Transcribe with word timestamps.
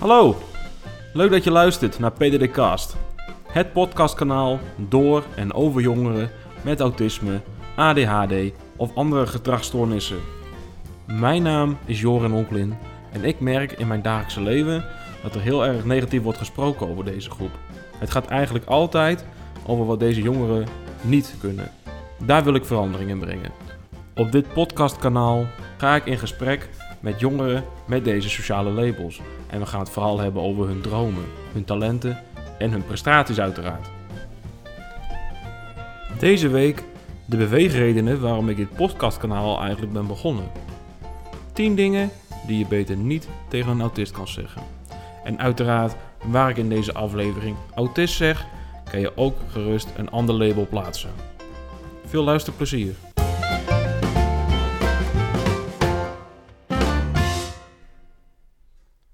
Hallo, 0.00 0.36
leuk 1.12 1.30
dat 1.30 1.44
je 1.44 1.50
luistert 1.50 1.98
naar 1.98 2.12
PDD 2.12 2.50
Cast. 2.50 2.96
Het 3.46 3.72
podcastkanaal 3.72 4.58
door 4.76 5.24
en 5.36 5.52
over 5.52 5.80
jongeren 5.80 6.30
met 6.62 6.80
autisme, 6.80 7.40
ADHD 7.76 8.34
of 8.76 8.94
andere 8.94 9.26
gedragsstoornissen. 9.26 10.18
Mijn 11.06 11.42
naam 11.42 11.78
is 11.84 12.00
Joran 12.00 12.32
Onklin 12.32 12.74
en 13.12 13.24
ik 13.24 13.40
merk 13.40 13.72
in 13.72 13.86
mijn 13.86 14.02
dagelijkse 14.02 14.40
leven 14.40 14.84
dat 15.22 15.34
er 15.34 15.40
heel 15.40 15.66
erg 15.66 15.84
negatief 15.84 16.22
wordt 16.22 16.38
gesproken 16.38 16.88
over 16.88 17.04
deze 17.04 17.30
groep. 17.30 17.52
Het 17.98 18.10
gaat 18.10 18.26
eigenlijk 18.26 18.64
altijd 18.64 19.24
over 19.66 19.86
wat 19.86 20.00
deze 20.00 20.22
jongeren 20.22 20.66
niet 21.00 21.34
kunnen. 21.40 21.70
Daar 22.24 22.44
wil 22.44 22.54
ik 22.54 22.64
verandering 22.64 23.10
in 23.10 23.18
brengen. 23.18 23.52
Op 24.14 24.32
dit 24.32 24.52
podcastkanaal 24.52 25.46
ga 25.76 25.94
ik 25.94 26.06
in 26.06 26.18
gesprek 26.18 26.68
met 27.00 27.20
jongeren 27.20 27.64
met 27.84 28.04
deze 28.04 28.30
sociale 28.30 28.70
labels. 28.70 29.20
En 29.46 29.60
we 29.60 29.66
gaan 29.66 29.80
het 29.80 29.90
vooral 29.90 30.18
hebben 30.20 30.42
over 30.42 30.66
hun 30.66 30.80
dromen, 30.80 31.24
hun 31.52 31.64
talenten 31.64 32.18
en 32.58 32.70
hun 32.70 32.84
prestaties 32.84 33.40
uiteraard. 33.40 33.88
Deze 36.18 36.48
week 36.48 36.84
de 37.24 37.36
beweegredenen 37.36 38.20
waarom 38.20 38.48
ik 38.48 38.56
dit 38.56 38.74
podcastkanaal 38.74 39.60
eigenlijk 39.60 39.92
ben 39.92 40.06
begonnen. 40.06 40.50
10 41.52 41.74
dingen 41.74 42.10
die 42.46 42.58
je 42.58 42.66
beter 42.66 42.96
niet 42.96 43.28
tegen 43.48 43.70
een 43.70 43.80
autist 43.80 44.12
kan 44.12 44.28
zeggen. 44.28 44.62
En 45.24 45.38
uiteraard, 45.38 45.96
waar 46.24 46.50
ik 46.50 46.56
in 46.56 46.68
deze 46.68 46.94
aflevering 46.94 47.56
autist 47.74 48.14
zeg, 48.14 48.46
kan 48.90 49.00
je 49.00 49.16
ook 49.16 49.36
gerust 49.48 49.88
een 49.96 50.10
ander 50.10 50.34
label 50.34 50.66
plaatsen. 50.70 51.10
Veel 52.06 52.24
luisterplezier. 52.24 52.94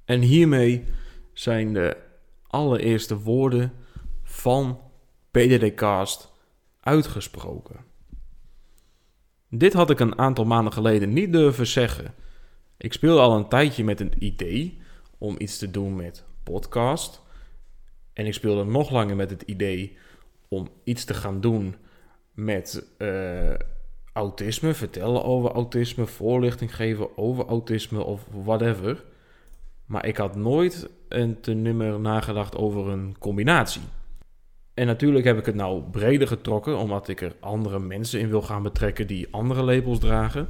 En 0.07 0.21
hiermee 0.21 0.85
zijn 1.33 1.73
de 1.73 1.97
allereerste 2.47 3.19
woorden 3.19 3.73
van 4.23 4.81
PDD-cast 5.31 6.33
uitgesproken. 6.81 7.85
Dit 9.51 9.73
had 9.73 9.91
ik 9.91 10.01
een 10.01 10.19
aantal 10.19 10.45
maanden 10.45 10.73
geleden 10.73 11.13
niet 11.13 11.33
durven 11.33 11.67
zeggen. 11.67 12.15
Ik 12.77 12.93
speelde 12.93 13.21
al 13.21 13.37
een 13.37 13.49
tijdje 13.49 13.85
met 13.85 14.01
een 14.01 14.13
idee 14.19 14.79
om 15.19 15.35
iets 15.39 15.59
te 15.59 15.71
doen 15.71 15.97
met 15.97 16.25
podcast. 16.43 17.23
En 18.13 18.27
ik 18.27 18.35
speelde 18.35 18.65
nog 18.65 18.91
langer 18.91 19.17
met 19.17 19.31
het 19.31 19.43
idee 19.43 19.97
om 20.49 20.69
iets 20.85 21.05
te 21.05 21.15
gaan 21.15 21.41
doen 21.41 21.75
met 22.33 22.87
uh, 22.99 23.55
autisme, 24.13 24.75
vertellen 24.75 25.25
over 25.25 25.51
autisme, 25.51 26.07
voorlichting 26.07 26.77
geven 26.77 27.19
over 27.19 27.47
autisme 27.47 28.03
of 28.03 28.27
whatever. 28.45 29.05
Maar 29.87 30.07
ik 30.07 30.17
had 30.17 30.37
nooit 30.37 30.89
een 31.09 31.41
te 31.41 31.53
nummer 31.53 32.01
nagedacht 32.01 32.57
over 32.57 32.89
een 32.89 33.17
combinatie. 33.19 33.83
En 34.75 34.87
natuurlijk 34.87 35.25
heb 35.25 35.39
ik 35.39 35.47
het 35.47 35.55
nou 35.55 35.83
breder 35.91 36.29
getrokken, 36.29 36.79
omdat 36.79 37.09
ik 37.09 37.21
er 37.21 37.37
andere 37.41 37.79
mensen 37.79 38.21
in 38.21 38.29
wil 38.29 38.43
gaan 38.43 38.63
betrekken 38.63 39.07
die 39.07 39.29
andere 39.31 39.63
labels 39.63 39.99
dragen. 39.99 40.49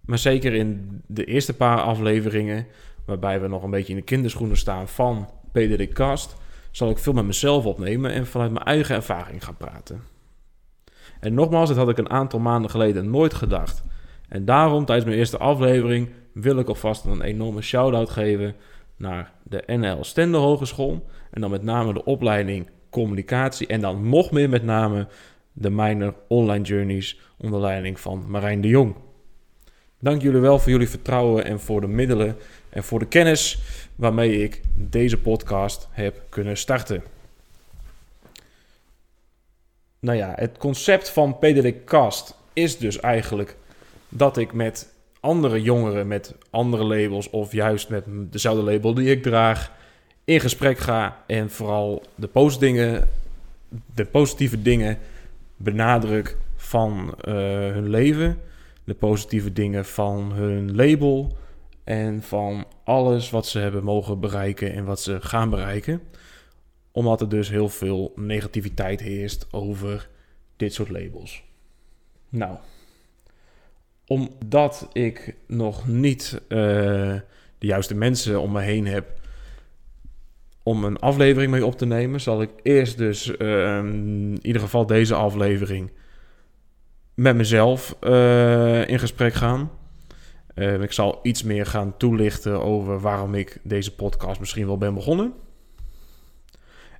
Maar 0.00 0.18
zeker 0.18 0.54
in 0.54 1.00
de 1.06 1.24
eerste 1.24 1.56
paar 1.56 1.80
afleveringen, 1.80 2.66
waarbij 3.04 3.40
we 3.40 3.48
nog 3.48 3.62
een 3.62 3.70
beetje 3.70 3.92
in 3.92 3.98
de 3.98 4.04
kinderschoenen 4.04 4.56
staan 4.56 4.88
van 4.88 5.30
PDD 5.52 5.92
Cast, 5.92 6.36
zal 6.70 6.90
ik 6.90 6.98
veel 6.98 7.12
met 7.12 7.24
mezelf 7.24 7.64
opnemen 7.64 8.12
en 8.12 8.26
vanuit 8.26 8.52
mijn 8.52 8.64
eigen 8.64 8.94
ervaring 8.94 9.44
gaan 9.44 9.56
praten. 9.56 10.02
En 11.20 11.34
nogmaals, 11.34 11.68
dit 11.68 11.78
had 11.78 11.88
ik 11.88 11.98
een 11.98 12.10
aantal 12.10 12.40
maanden 12.40 12.70
geleden 12.70 13.10
nooit 13.10 13.34
gedacht. 13.34 13.84
En 14.28 14.44
daarom, 14.44 14.84
tijdens 14.84 15.06
mijn 15.06 15.18
eerste 15.18 15.38
aflevering, 15.38 16.08
wil 16.32 16.58
ik 16.58 16.68
alvast 16.68 17.04
een 17.04 17.22
enorme 17.22 17.62
shout-out 17.62 18.10
geven 18.10 18.54
naar 18.96 19.32
de 19.42 19.62
NL 19.66 20.04
Stende 20.04 20.38
Hogeschool. 20.38 21.06
En 21.30 21.40
dan 21.40 21.50
met 21.50 21.62
name 21.62 21.92
de 21.92 22.04
opleiding 22.04 22.68
communicatie. 22.90 23.66
En 23.66 23.80
dan 23.80 24.08
nog 24.08 24.30
meer 24.30 24.48
met 24.48 24.62
name 24.62 25.06
de 25.52 25.70
Minor 25.70 26.14
Online 26.28 26.64
Journeys 26.64 27.20
onder 27.36 27.60
leiding 27.60 28.00
van 28.00 28.24
Marijn 28.28 28.60
de 28.60 28.68
Jong. 28.68 28.94
Dank 30.00 30.22
jullie 30.22 30.40
wel 30.40 30.58
voor 30.58 30.70
jullie 30.70 30.88
vertrouwen 30.88 31.44
en 31.44 31.60
voor 31.60 31.80
de 31.80 31.86
middelen 31.86 32.36
en 32.68 32.84
voor 32.84 32.98
de 32.98 33.06
kennis 33.06 33.58
waarmee 33.94 34.42
ik 34.42 34.60
deze 34.74 35.18
podcast 35.18 35.88
heb 35.90 36.22
kunnen 36.28 36.56
starten. 36.56 37.02
Nou 40.00 40.16
ja, 40.16 40.32
het 40.36 40.58
concept 40.58 41.10
van 41.10 41.38
PDD 41.38 41.84
Cast 41.84 42.34
is 42.52 42.78
dus 42.78 43.00
eigenlijk 43.00 43.56
dat 44.08 44.36
ik 44.36 44.52
met 44.52 44.94
andere 45.20 45.62
jongeren 45.62 46.06
met 46.06 46.34
andere 46.50 46.84
labels 46.84 47.30
of 47.30 47.52
juist 47.52 47.88
met 47.88 48.04
dezelfde 48.06 48.62
label 48.62 48.94
die 48.94 49.10
ik 49.10 49.22
draag 49.22 49.72
in 50.24 50.40
gesprek 50.40 50.78
ga 50.78 51.24
en 51.26 51.50
vooral 51.50 52.02
de, 52.14 53.02
de 53.94 54.04
positieve 54.04 54.62
dingen 54.62 54.98
benadruk 55.56 56.36
van 56.56 57.14
uh, 57.28 57.34
hun 57.72 57.88
leven, 57.88 58.38
de 58.84 58.94
positieve 58.94 59.52
dingen 59.52 59.84
van 59.84 60.32
hun 60.32 60.74
label 60.74 61.36
en 61.84 62.22
van 62.22 62.66
alles 62.84 63.30
wat 63.30 63.46
ze 63.46 63.58
hebben 63.58 63.84
mogen 63.84 64.20
bereiken 64.20 64.72
en 64.72 64.84
wat 64.84 65.00
ze 65.00 65.20
gaan 65.20 65.50
bereiken. 65.50 66.00
Omdat 66.92 67.20
er 67.20 67.28
dus 67.28 67.48
heel 67.48 67.68
veel 67.68 68.12
negativiteit 68.16 69.00
heerst 69.00 69.46
over 69.50 70.08
dit 70.56 70.74
soort 70.74 70.90
labels. 70.90 71.42
Nou, 72.28 72.56
omdat 74.08 74.88
ik 74.92 75.34
nog 75.46 75.86
niet 75.86 76.40
uh, 76.48 76.58
de 77.58 77.66
juiste 77.66 77.94
mensen 77.94 78.40
om 78.40 78.52
me 78.52 78.60
heen 78.60 78.86
heb 78.86 79.16
om 80.62 80.84
een 80.84 80.98
aflevering 80.98 81.50
mee 81.50 81.66
op 81.66 81.78
te 81.78 81.86
nemen, 81.86 82.20
zal 82.20 82.42
ik 82.42 82.50
eerst 82.62 82.98
dus 82.98 83.28
uh, 83.38 83.78
in 83.78 84.38
ieder 84.42 84.62
geval 84.62 84.86
deze 84.86 85.14
aflevering 85.14 85.90
met 87.14 87.36
mezelf 87.36 87.96
uh, 88.00 88.88
in 88.88 88.98
gesprek 88.98 89.34
gaan. 89.34 89.70
Uh, 90.54 90.82
ik 90.82 90.92
zal 90.92 91.18
iets 91.22 91.42
meer 91.42 91.66
gaan 91.66 91.96
toelichten 91.96 92.62
over 92.62 93.00
waarom 93.00 93.34
ik 93.34 93.58
deze 93.62 93.94
podcast 93.94 94.40
misschien 94.40 94.66
wel 94.66 94.78
ben 94.78 94.94
begonnen. 94.94 95.32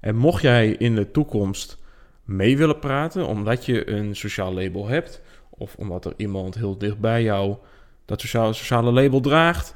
En 0.01 0.17
mocht 0.17 0.43
jij 0.43 0.69
in 0.69 0.95
de 0.95 1.11
toekomst 1.11 1.79
mee 2.25 2.57
willen 2.57 2.79
praten, 2.79 3.27
omdat 3.27 3.67
je 3.67 3.91
een 3.91 4.17
sociaal 4.17 4.55
label 4.55 4.89
hebt, 4.89 5.23
of 5.59 5.75
omdat 5.77 6.05
er 6.05 6.13
iemand 6.17 6.55
heel 6.55 6.79
dicht 6.79 6.99
bij 6.99 7.23
jou 7.23 7.57
dat 8.05 8.21
sociale, 8.21 8.53
sociale 8.53 8.93
label 8.93 9.21
draagt. 9.21 9.75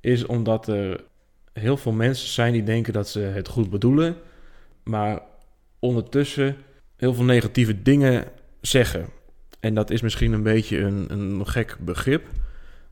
Is 0.00 0.26
omdat 0.26 0.68
er 0.68 1.04
heel 1.52 1.76
veel 1.76 1.92
mensen 1.92 2.28
zijn 2.28 2.52
die 2.52 2.62
denken 2.62 2.92
dat 2.92 3.08
ze 3.08 3.20
het 3.20 3.48
goed 3.48 3.70
bedoelen 3.70 4.16
maar 4.84 5.20
ondertussen 5.78 6.56
heel 6.96 7.14
veel 7.14 7.24
negatieve 7.24 7.82
dingen 7.82 8.24
zeggen. 8.60 9.06
En 9.60 9.74
dat 9.74 9.90
is 9.90 10.00
misschien 10.00 10.32
een 10.32 10.42
beetje 10.42 10.78
een, 10.78 11.12
een 11.12 11.46
gek 11.46 11.76
begrip. 11.80 12.26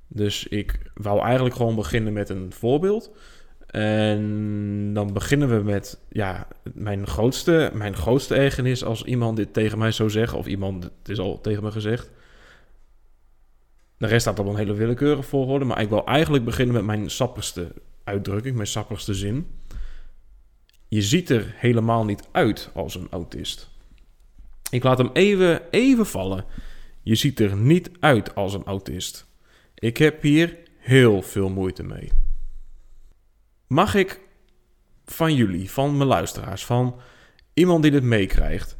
Dus 0.08 0.46
ik 0.46 0.78
wou 0.94 1.20
eigenlijk 1.22 1.54
gewoon 1.54 1.74
beginnen 1.74 2.12
met 2.12 2.28
een 2.28 2.52
voorbeeld. 2.52 3.10
En 3.66 4.90
dan 4.94 5.12
beginnen 5.12 5.48
we 5.48 5.62
met 5.62 6.00
ja, 6.08 6.46
mijn 6.74 7.06
grootste, 7.06 7.70
mijn 7.74 7.96
grootste 7.96 8.34
ergernis 8.34 8.84
als 8.84 9.04
iemand 9.04 9.36
dit 9.36 9.52
tegen 9.52 9.78
mij 9.78 9.92
zou 9.92 10.10
zeggen, 10.10 10.38
of 10.38 10.46
iemand, 10.46 10.84
het 10.84 11.08
is 11.08 11.18
al 11.18 11.40
tegen 11.40 11.62
me 11.62 11.70
gezegd. 11.70 12.10
De 13.96 14.06
rest 14.06 14.20
staat 14.20 14.38
op 14.38 14.46
een 14.46 14.56
hele 14.56 14.74
willekeurige 14.74 15.22
volgorde, 15.22 15.64
maar 15.64 15.80
ik 15.80 15.88
wil 15.88 16.06
eigenlijk 16.06 16.44
beginnen 16.44 16.74
met 16.74 16.84
mijn 16.84 17.10
sappigste 17.10 17.72
uitdrukking, 18.04 18.54
mijn 18.54 18.66
sappigste 18.66 19.14
zin 19.14 19.46
je 20.92 21.02
ziet 21.02 21.30
er 21.30 21.54
helemaal 21.56 22.04
niet 22.04 22.28
uit 22.32 22.70
als 22.74 22.94
een 22.94 23.08
autist. 23.10 23.70
Ik 24.70 24.82
laat 24.82 24.98
hem 24.98 25.10
even, 25.12 25.70
even 25.70 26.06
vallen. 26.06 26.44
Je 27.02 27.14
ziet 27.14 27.40
er 27.40 27.56
niet 27.56 27.90
uit 28.00 28.34
als 28.34 28.54
een 28.54 28.64
autist. 28.64 29.26
Ik 29.74 29.96
heb 29.96 30.22
hier 30.22 30.58
heel 30.78 31.22
veel 31.22 31.48
moeite 31.48 31.82
mee. 31.82 32.12
Mag 33.66 33.94
ik 33.94 34.20
van 35.04 35.34
jullie, 35.34 35.70
van 35.70 35.96
mijn 35.96 36.08
luisteraars, 36.08 36.64
van 36.64 37.00
iemand 37.54 37.82
die 37.82 37.90
dit 37.90 38.02
meekrijgt, 38.02 38.78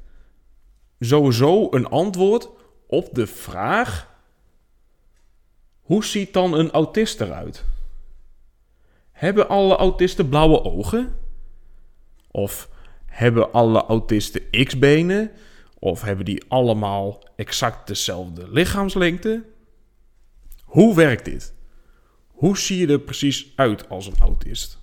sowieso 0.98 1.68
een 1.70 1.86
antwoord 1.86 2.48
op 2.86 3.08
de 3.14 3.26
vraag: 3.26 4.14
hoe 5.80 6.04
ziet 6.04 6.32
dan 6.32 6.54
een 6.54 6.70
autist 6.70 7.20
eruit? 7.20 7.64
Hebben 9.10 9.48
alle 9.48 9.76
autisten 9.76 10.28
blauwe 10.28 10.64
ogen? 10.64 11.21
Of 12.32 12.68
hebben 13.06 13.52
alle 13.52 13.84
autisten 13.84 14.64
X-benen? 14.64 15.30
Of 15.78 16.02
hebben 16.02 16.24
die 16.24 16.42
allemaal 16.48 17.22
exact 17.36 17.86
dezelfde 17.86 18.48
lichaamslengte? 18.50 19.42
Hoe 20.64 20.94
werkt 20.94 21.24
dit? 21.24 21.54
Hoe 22.26 22.58
zie 22.58 22.78
je 22.78 22.92
er 22.92 23.00
precies 23.00 23.52
uit 23.56 23.88
als 23.88 24.06
een 24.06 24.18
autist? 24.20 24.78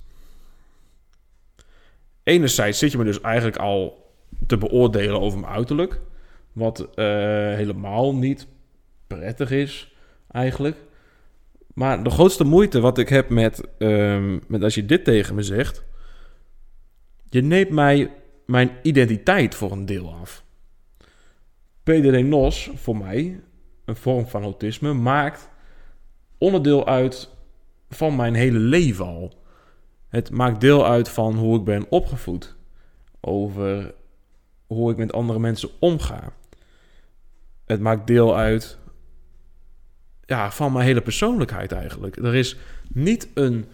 Enerzijds 2.24 2.80
zit 2.80 2.92
je 2.92 2.98
me 2.98 3.04
dus 3.04 3.22
eigenlijk 3.22 3.58
al 3.58 4.12
te 4.48 4.58
beoordelen 4.58 5.20
over 5.20 5.40
mijn 5.40 5.54
uiterlijk. 5.54 6.02
Wat 6.52 6.80
uh, 6.80 7.06
helemaal 7.56 8.16
niet 8.16 8.48
prettig 9.08 9.52
is, 9.52 9.94
eigenlijk. 10.32 10.78
Maar 11.74 12.04
de 12.04 12.10
grootste 12.10 12.44
moeite 12.44 12.80
wat 12.80 12.98
ik 12.98 13.10
heb 13.10 13.30
met, 13.30 13.64
um, 13.78 14.44
met 14.48 14.64
als 14.64 14.76
je 14.76 14.86
dit 14.86 15.04
tegen 15.04 15.36
me 15.36 15.44
zegt. 15.44 15.84
Je 17.30 17.42
neemt 17.42 17.70
mij 17.70 18.12
mijn 18.46 18.72
identiteit 18.82 19.56
voor 19.56 19.72
een 19.72 19.86
deel 19.86 20.14
af. 20.14 20.44
PDD-NOS, 21.84 22.70
voor 22.76 22.98
mij, 22.98 23.42
een 23.86 23.96
vorm 23.96 24.28
van 24.28 24.44
autisme, 24.44 24.94
maakt 24.94 25.50
onderdeel 26.38 26.88
uit 26.88 27.30
van 27.90 28.16
mijn 28.16 28.34
hele 28.34 28.60
leven 28.60 29.06
al. 29.06 29.34
Het 30.08 30.32
maakt 30.32 30.62
deel 30.62 30.86
uit 30.86 31.10
van 31.10 31.36
hoe 31.36 31.58
ik 31.58 31.64
ben 31.64 31.86
opgevoed. 31.90 32.56
Over 33.20 33.94
hoe 34.68 34.92
ik 34.92 34.98
met 34.98 35.14
andere 35.14 35.40
mensen 35.40 35.70
omga. 35.80 36.34
Het 37.66 37.80
maakt 37.80 38.08
deel 38.08 38.38
uit 38.38 38.78
ja, 40.26 40.52
van 40.52 40.72
mijn 40.72 40.86
hele 40.86 41.02
persoonlijkheid 41.02 41.72
eigenlijk. 41.72 42.16
Er 42.16 42.36
is 42.36 42.58
niet 42.94 43.28
een 43.34 43.66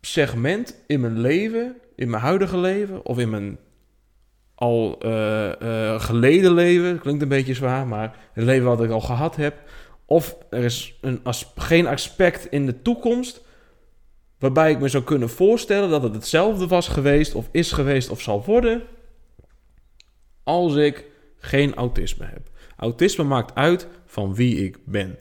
segment 0.00 0.82
in 0.86 1.00
mijn 1.00 1.18
leven, 1.18 1.76
in 1.96 2.10
mijn 2.10 2.22
huidige 2.22 2.58
leven 2.58 3.04
of 3.04 3.18
in 3.18 3.30
mijn 3.30 3.58
al 4.54 4.98
uh, 5.06 6.00
geleden 6.00 6.52
leven, 6.52 6.98
klinkt 6.98 7.22
een 7.22 7.28
beetje 7.28 7.54
zwaar, 7.54 7.86
maar 7.86 8.16
het 8.32 8.44
leven 8.44 8.66
wat 8.66 8.82
ik 8.82 8.90
al 8.90 9.00
gehad 9.00 9.36
heb, 9.36 9.54
of 10.04 10.36
er 10.50 10.64
is 10.64 10.98
een 11.00 11.20
geen 11.54 11.86
aspect 11.86 12.46
in 12.50 12.66
de 12.66 12.82
toekomst 12.82 13.44
waarbij 14.38 14.70
ik 14.70 14.80
me 14.80 14.88
zou 14.88 15.04
kunnen 15.04 15.28
voorstellen 15.28 15.90
dat 15.90 16.02
het 16.02 16.14
hetzelfde 16.14 16.66
was 16.66 16.88
geweest, 16.88 17.34
of 17.34 17.48
is 17.50 17.72
geweest, 17.72 18.10
of 18.10 18.20
zal 18.20 18.44
worden, 18.44 18.82
als 20.42 20.74
ik 20.74 21.04
geen 21.38 21.74
autisme 21.74 22.24
heb. 22.24 22.50
Autisme 22.76 23.24
maakt 23.24 23.54
uit 23.54 23.88
van 24.06 24.34
wie 24.34 24.64
ik 24.64 24.78
ben. 24.84 25.18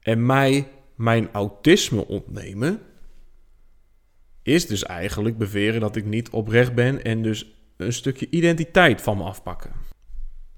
En 0.00 0.26
mij 0.26 0.68
mijn 0.94 1.28
autisme 1.32 2.06
ontnemen 2.06 2.80
is 4.44 4.66
dus 4.66 4.82
eigenlijk 4.82 5.38
beweren 5.38 5.80
dat 5.80 5.96
ik 5.96 6.04
niet 6.04 6.30
oprecht 6.30 6.74
ben 6.74 7.04
en 7.04 7.22
dus 7.22 7.54
een 7.76 7.92
stukje 7.92 8.30
identiteit 8.30 9.02
van 9.02 9.16
me 9.16 9.22
afpakken. 9.22 9.72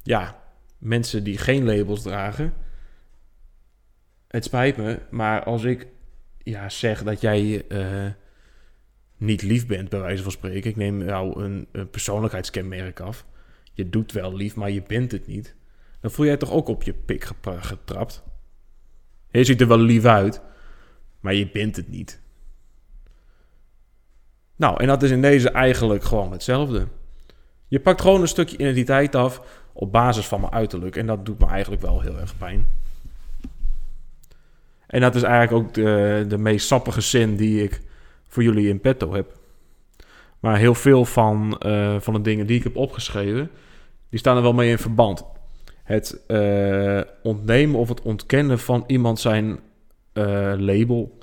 Ja, 0.03 0.43
mensen 0.79 1.25
die 1.25 1.39
geen 1.39 1.65
labels 1.65 2.03
dragen, 2.03 2.53
het 4.29 4.45
spijt 4.45 4.77
me, 4.77 4.99
maar 5.11 5.45
als 5.45 5.65
ik 5.65 5.87
ja, 6.39 6.69
zeg 6.69 7.03
dat 7.03 7.21
jij 7.21 7.65
uh, 7.69 8.11
niet 9.17 9.43
lief 9.43 9.67
bent, 9.67 9.89
bij 9.89 10.01
wijze 10.01 10.23
van 10.23 10.33
spreken, 10.33 10.71
ik 10.71 10.77
neem 10.77 11.03
jou 11.03 11.43
een, 11.43 11.67
een 11.73 11.91
persoonlijkheidskenmerk 11.91 13.01
af. 13.01 13.27
Je 13.73 13.89
doet 13.89 14.13
wel 14.13 14.35
lief, 14.35 14.55
maar 14.55 14.71
je 14.71 14.83
bent 14.83 15.13
het 15.13 15.27
niet. 15.27 15.55
Dan 16.01 16.11
voel 16.11 16.27
jij 16.27 16.37
toch 16.37 16.51
ook 16.51 16.69
op 16.69 16.83
je 16.83 16.93
pik 16.95 17.33
getrapt. 17.43 18.23
Je 19.31 19.45
ziet 19.45 19.61
er 19.61 19.69
wel 19.69 19.79
lief 19.79 20.05
uit, 20.05 20.43
maar 21.21 21.35
je 21.35 21.51
bent 21.51 21.77
het 21.77 21.89
niet. 21.89 22.21
Nou, 24.57 24.81
en 24.81 24.87
dat 24.87 25.03
is 25.03 25.11
in 25.11 25.23
deze 25.23 25.51
eigenlijk 25.51 26.05
gewoon 26.05 26.33
hetzelfde. 26.33 26.87
Je 27.69 27.81
pakt 27.81 28.01
gewoon 28.01 28.21
een 28.21 28.29
stukje 28.29 28.57
identiteit 28.57 29.15
af 29.15 29.43
op 29.73 29.93
basis 29.93 30.27
van 30.27 30.41
mijn 30.41 30.53
uiterlijk. 30.53 30.97
En 30.97 31.07
dat 31.07 31.27
doet 31.27 31.39
me 31.39 31.47
eigenlijk 31.47 31.83
wel 31.83 32.01
heel 32.01 32.19
erg 32.19 32.39
pijn. 32.39 32.69
En 34.87 35.01
dat 35.01 35.15
is 35.15 35.23
eigenlijk 35.23 35.67
ook 35.67 35.75
de, 35.75 36.25
de 36.29 36.39
meest 36.39 36.67
sappige 36.67 37.01
zin 37.01 37.37
die 37.37 37.63
ik 37.63 37.81
voor 38.29 38.43
jullie 38.43 38.69
in 38.69 38.81
petto 38.81 39.15
heb. 39.15 39.39
Maar 40.41 40.59
heel 40.59 40.75
veel 40.75 41.05
van, 41.05 41.61
uh, 41.67 42.01
van 42.01 42.15
de 42.15 42.21
dingen 42.21 42.47
die 42.47 42.57
ik 42.57 42.63
heb 42.63 42.77
opgeschreven, 42.77 43.51
die 44.09 44.19
staan 44.19 44.37
er 44.37 44.43
wel 44.43 44.53
mee 44.53 44.71
in 44.71 44.79
verband. 44.79 45.25
Het 45.83 46.21
uh, 46.29 47.01
ontnemen 47.23 47.81
of 47.81 47.89
het 47.89 48.03
ontkennen 48.03 48.59
van 48.59 48.85
iemand 48.87 49.21
zijn 49.21 49.47
uh, 49.49 50.53
label, 50.57 51.19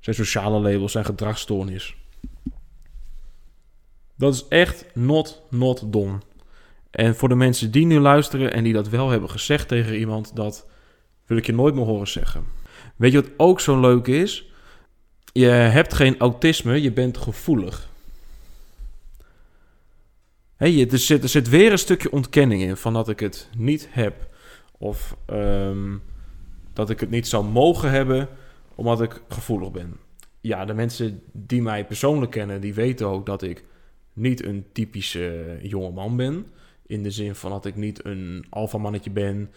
zijn 0.00 0.16
sociale 0.16 0.60
label, 0.60 0.88
zijn 0.88 1.04
gedragsstoornis. 1.04 1.96
Dat 4.18 4.34
is 4.34 4.48
echt 4.48 4.84
not, 4.94 5.42
not 5.50 5.92
done. 5.92 6.18
En 6.90 7.16
voor 7.16 7.28
de 7.28 7.34
mensen 7.34 7.70
die 7.70 7.86
nu 7.86 7.98
luisteren 7.98 8.52
en 8.52 8.64
die 8.64 8.72
dat 8.72 8.88
wel 8.88 9.08
hebben 9.08 9.30
gezegd 9.30 9.68
tegen 9.68 9.98
iemand, 9.98 10.36
dat 10.36 10.66
wil 11.26 11.36
ik 11.36 11.46
je 11.46 11.52
nooit 11.52 11.74
meer 11.74 11.84
horen 11.84 12.08
zeggen. 12.08 12.44
Weet 12.96 13.12
je 13.12 13.20
wat 13.20 13.30
ook 13.36 13.60
zo 13.60 13.80
leuk 13.80 14.06
is? 14.06 14.50
Je 15.32 15.46
hebt 15.46 15.94
geen 15.94 16.18
autisme, 16.18 16.82
je 16.82 16.92
bent 16.92 17.18
gevoelig. 17.18 17.88
Hey, 20.56 20.90
er, 20.90 20.98
zit, 20.98 21.22
er 21.22 21.28
zit 21.28 21.48
weer 21.48 21.72
een 21.72 21.78
stukje 21.78 22.12
ontkenning 22.12 22.62
in 22.62 22.76
van 22.76 22.92
dat 22.92 23.08
ik 23.08 23.20
het 23.20 23.48
niet 23.56 23.88
heb. 23.90 24.26
Of 24.78 25.16
um, 25.30 26.02
dat 26.72 26.90
ik 26.90 27.00
het 27.00 27.10
niet 27.10 27.28
zou 27.28 27.44
mogen 27.44 27.90
hebben 27.90 28.28
omdat 28.74 29.02
ik 29.02 29.22
gevoelig 29.28 29.70
ben. 29.70 29.96
Ja, 30.40 30.64
de 30.64 30.74
mensen 30.74 31.22
die 31.32 31.62
mij 31.62 31.86
persoonlijk 31.86 32.30
kennen, 32.30 32.60
die 32.60 32.74
weten 32.74 33.06
ook 33.06 33.26
dat 33.26 33.42
ik 33.42 33.64
niet 34.18 34.44
een 34.44 34.64
typische 34.72 35.58
jonge 35.62 35.90
man 35.90 36.16
ben. 36.16 36.46
In 36.86 37.02
de 37.02 37.10
zin 37.10 37.34
van 37.34 37.50
dat 37.50 37.66
ik 37.66 37.76
niet 37.76 38.04
een 38.04 38.44
alfamannetje 38.50 39.10
ben. 39.10 39.50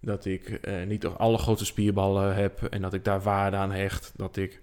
Dat 0.00 0.24
ik 0.24 0.48
eh, 0.48 0.86
niet 0.86 1.00
de 1.00 1.08
allergrootste 1.08 1.64
spierballen 1.66 2.34
heb 2.34 2.62
en 2.62 2.82
dat 2.82 2.94
ik 2.94 3.04
daar 3.04 3.22
waarde 3.22 3.56
aan 3.56 3.72
hecht. 3.72 4.12
Dat 4.16 4.36
ik 4.36 4.60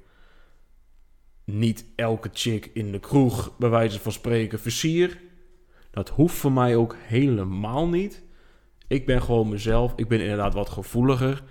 niet 1.46 1.86
elke 1.96 2.30
chick 2.34 2.70
in 2.74 2.92
de 2.92 3.00
kroeg, 3.00 3.58
bij 3.58 3.70
wijze 3.70 4.00
van 4.00 4.12
spreken, 4.12 4.60
versier. 4.60 5.20
Dat 5.92 6.10
hoeft 6.10 6.36
voor 6.36 6.52
mij 6.52 6.76
ook 6.76 6.96
helemaal 7.00 7.88
niet. 7.88 8.24
Ik 8.88 9.06
ben 9.06 9.22
gewoon 9.22 9.50
mezelf. 9.50 9.94
Ik 9.96 10.08
ben 10.08 10.22
inderdaad 10.22 10.54
wat 10.54 10.70
gevoeliger. 10.70 11.44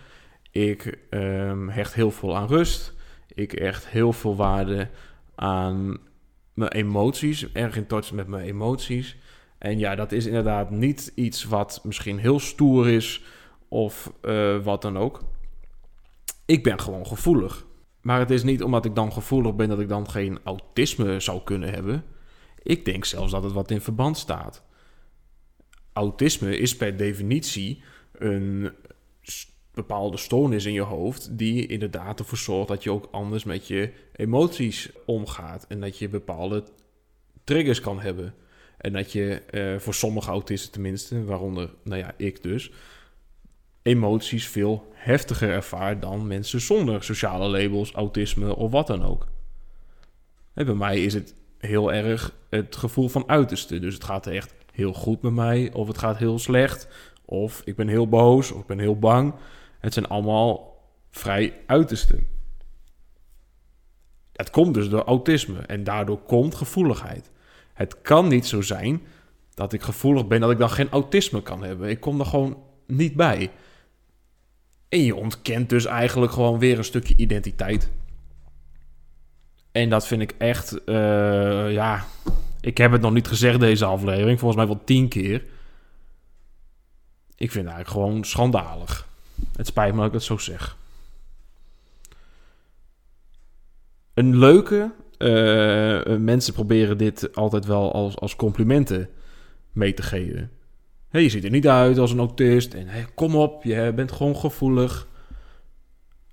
Ik 0.51 0.99
um, 1.11 1.69
hecht 1.69 1.95
heel 1.95 2.11
veel 2.11 2.37
aan 2.37 2.49
rust. 2.49 2.95
Ik 3.35 3.53
hecht 3.53 3.89
heel 3.89 4.13
veel 4.13 4.37
waarde 4.37 4.89
aan 5.35 5.99
mijn 6.57 6.73
emoties. 6.73 7.53
Erg 7.53 7.77
in 7.77 7.87
touch 7.87 8.13
met 8.13 8.27
mijn 8.27 8.45
emoties. 8.45 9.17
En 9.59 9.79
ja, 9.79 9.95
dat 9.95 10.13
is 10.13 10.27
inderdaad 10.27 10.71
niet 10.71 11.13
iets 11.15 11.45
wat 11.45 11.81
misschien 11.85 12.19
heel 12.19 12.39
stoer 12.39 12.89
is 12.89 13.25
of 13.69 14.13
uh, 14.23 14.65
wat 14.65 14.83
dan 14.83 14.99
ook. 14.99 15.23
Ik 16.45 16.63
ben 16.63 16.81
gewoon 16.81 17.07
gevoelig. 17.07 17.67
Maar 18.01 18.19
het 18.19 18.31
is 18.31 18.43
niet 18.43 18.63
omdat 18.63 18.85
ik 18.85 18.95
dan 18.95 19.13
gevoelig 19.13 19.55
ben 19.55 19.69
dat 19.69 19.81
ik 19.81 19.89
dan 19.89 20.11
geen 20.11 20.39
autisme 20.45 21.21
zou 21.21 21.41
kunnen 21.45 21.71
hebben. 21.71 22.05
Ik 22.63 22.85
denk 22.85 23.05
zelfs 23.05 23.33
dat 23.33 23.43
het 23.43 23.53
wat 23.53 23.71
in 23.71 23.81
verband 23.81 24.19
staat. 24.19 24.63
Autisme 25.93 26.59
is 26.59 26.77
per 26.77 26.97
definitie 26.97 27.83
een 28.13 28.73
bepaalde 29.77 30.17
stoornis 30.17 30.65
in 30.65 30.73
je 30.73 30.81
hoofd 30.81 31.39
die 31.39 31.67
inderdaad 31.67 32.19
ervoor 32.19 32.39
zorgt 32.39 32.69
dat 32.69 32.83
je 32.83 32.91
ook 32.91 33.09
anders 33.11 33.45
met 33.45 33.67
je 33.67 33.93
emoties 34.13 34.91
omgaat 35.07 35.67
en 35.69 35.81
dat 35.81 35.99
je 35.99 36.09
bepaalde 36.09 36.65
triggers 37.45 37.81
kan 37.81 38.01
hebben. 38.01 38.35
En 38.79 38.93
dat 38.93 39.13
je 39.13 39.43
uh, 39.51 39.79
voor 39.79 39.95
sommige 39.95 40.31
autisten 40.31 40.73
tenminste, 40.73 41.25
waaronder, 41.25 41.75
nou 41.85 42.01
ja, 42.01 42.15
ik 42.17 42.43
dus, 42.43 42.71
emoties 43.83 44.49
veel 44.49 44.89
heftiger 44.93 45.51
ervaart 45.51 46.03
dan 46.03 46.27
mensen 46.27 46.61
zonder 46.61 47.05
sociale 47.05 47.49
labels, 47.49 47.93
autisme 47.93 48.57
of 48.57 48.71
wat 48.71 48.87
dan 48.87 49.05
ook. 49.05 49.27
Bij 50.55 50.75
mij 50.75 51.03
is 51.03 51.15
het 51.15 51.35
heel 51.59 51.93
erg 51.93 52.37
het 52.51 52.77
gevoel 52.77 53.09
van 53.09 53.29
uiterste. 53.29 53.79
Dus 53.79 53.95
het 53.95 54.05
gaat 54.05 54.27
echt 54.27 54.55
heel 54.73 54.93
goed 54.93 55.23
met 55.23 55.33
mij, 55.33 55.71
of 55.73 55.87
het 55.89 55.99
gaat 55.99 56.17
heel 56.17 56.39
slecht, 56.39 56.89
of 57.25 57.63
ik 57.65 57.77
ben 57.77 57.89
heel 57.89 58.09
boos, 58.09 58.53
of 58.53 58.61
ik 58.61 58.67
ben 58.67 58.79
heel 58.79 58.99
bang. 58.99 59.35
Het 59.79 59.93
zijn 59.93 60.09
allemaal 60.09 60.81
vrij 61.11 61.61
uiterste. 61.67 62.19
Het 64.33 64.51
komt 64.51 64.75
dus 64.75 64.89
door 64.89 65.05
autisme 65.05 65.59
en 65.59 65.85
daardoor 65.85 66.19
komt 66.19 66.55
gevoeligheid. 66.55 67.31
Het 67.73 68.03
kan 68.03 68.29
niet 68.29 68.47
zo 68.47 68.61
zijn 68.61 69.03
dat 69.55 69.73
ik 69.73 69.83
gevoelig 69.83 70.27
ben 70.27 70.41
dat 70.41 70.51
ik 70.51 70.59
dan 70.59 70.71
geen 70.71 70.91
autisme 70.91 71.43
kan 71.43 71.63
hebben. 71.63 71.89
Ik 71.89 72.01
kom 72.01 72.21
er 72.21 72.27
gewoon 72.27 72.63
niet 72.87 73.15
bij. 73.15 73.51
En 74.89 75.03
je 75.03 75.15
ontkent 75.15 75.69
dus 75.69 75.85
eigenlijk 75.85 76.33
gewoon 76.33 76.59
weer 76.59 76.79
een 76.79 76.85
stukje 76.85 77.17
identiteit. 77.17 77.91
En 79.73 79.89
dat 79.89 80.07
vind 80.07 80.23
ik 80.23 80.35
echt, 80.39 80.85
eh, 80.85 81.73
ja, 81.73 82.05
ik 82.61 82.79
heb 82.79 82.93
het 82.93 83.01
nog 83.01 83.13
niet 83.13 83.29
gezegd 83.29 83.61
deze 83.61 83.85
aflevering, 83.85 84.39
volgens 84.39 84.61
mij 84.61 84.75
wel 84.75 84.85
tien 84.85 85.09
keer. 85.09 85.45
Ik 87.37 87.51
vind 87.51 87.65
het 87.65 87.75
eigenlijk 87.75 87.89
gewoon 87.89 88.25
schandalig. 88.25 89.09
Het 89.57 89.67
spijt 89.67 89.93
me 89.93 89.99
dat 89.99 90.07
ik 90.07 90.13
het 90.13 90.23
zo 90.23 90.39
zeg. 90.39 90.77
Een 94.15 94.39
leuke, 94.39 94.93
uh, 95.19 96.17
mensen 96.17 96.53
proberen 96.53 96.99
dit 96.99 97.35
altijd 97.35 97.65
wel 97.65 97.93
als, 97.93 98.17
als 98.17 98.37
complimenten 98.37 99.09
mee 99.73 99.95
te 99.95 100.03
geven. 100.03 100.51
Hey, 101.09 101.23
je 101.23 101.29
ziet 101.29 101.45
er 101.45 101.51
niet 101.51 101.69
uit 101.69 101.99
als 101.99 102.11
een 102.11 102.19
autist. 102.19 102.75
En 102.75 102.89
hey, 102.89 103.07
kom 103.15 103.37
op, 103.37 103.65
je 103.65 103.93
bent 103.95 104.13
gewoon 104.13 104.37
gevoelig. 104.37 105.09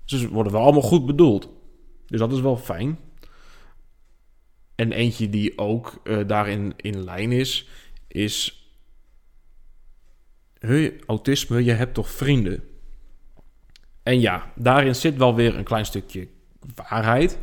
Ze 0.04 0.28
worden 0.28 0.52
wel 0.52 0.62
allemaal 0.62 0.82
goed 0.82 1.06
bedoeld. 1.06 1.48
Dus 2.06 2.18
dat 2.18 2.32
is 2.32 2.40
wel 2.40 2.56
fijn. 2.56 2.98
En 4.74 4.92
eentje 4.92 5.28
die 5.28 5.58
ook 5.58 6.00
uh, 6.04 6.26
daarin 6.26 6.72
in 6.76 7.04
lijn 7.04 7.32
is, 7.32 7.68
is... 8.06 8.58
Hey, 10.58 11.00
autisme, 11.06 11.64
je 11.64 11.72
hebt 11.72 11.94
toch 11.94 12.10
vrienden? 12.10 12.73
En 14.04 14.20
ja, 14.20 14.52
daarin 14.54 14.94
zit 14.94 15.16
wel 15.16 15.34
weer 15.34 15.56
een 15.56 15.64
klein 15.64 15.86
stukje 15.86 16.28
waarheid. 16.74 17.38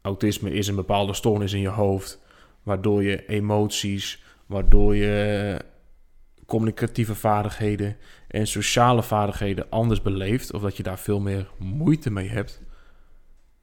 Autisme 0.00 0.50
is 0.50 0.68
een 0.68 0.74
bepaalde 0.74 1.14
stoornis 1.14 1.52
in 1.52 1.60
je 1.60 1.68
hoofd, 1.68 2.20
waardoor 2.62 3.02
je 3.02 3.26
emoties, 3.26 4.22
waardoor 4.46 4.96
je 4.96 5.58
communicatieve 6.46 7.14
vaardigheden 7.14 7.96
en 8.28 8.46
sociale 8.46 9.02
vaardigheden 9.02 9.70
anders 9.70 10.02
beleeft, 10.02 10.52
of 10.52 10.62
dat 10.62 10.76
je 10.76 10.82
daar 10.82 10.98
veel 10.98 11.20
meer 11.20 11.48
moeite 11.58 12.10
mee 12.10 12.28
hebt. 12.28 12.62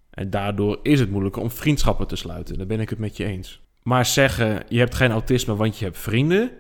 En 0.10 0.30
daardoor 0.30 0.80
is 0.84 1.00
het 1.00 1.10
moeilijker 1.10 1.42
om 1.42 1.51
vriendschappen 1.51 2.08
te 2.08 2.15
sluiten. 2.15 2.58
Daar 2.58 2.68
ben 2.68 2.80
ik 2.80 2.89
het 2.89 3.00
met 3.00 3.18
je 3.18 3.25
eens. 3.25 3.62
Maar 3.84 4.06
zeggen, 4.06 4.63
je 4.68 4.80
hebt 4.80 4.96
geen 4.96 5.12
autisme, 5.12 5.56
want 5.56 5.77
je 5.77 5.86
hebt 5.86 5.98
vrienden. 5.98 6.51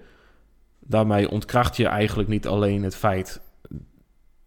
Daarmee 0.79 1.29
ontkracht 1.29 1.77
je 1.77 1.87
eigenlijk 1.87 2.29
niet 2.29 2.47
alleen 2.47 2.83
het 2.83 2.95
feit, 2.95 3.41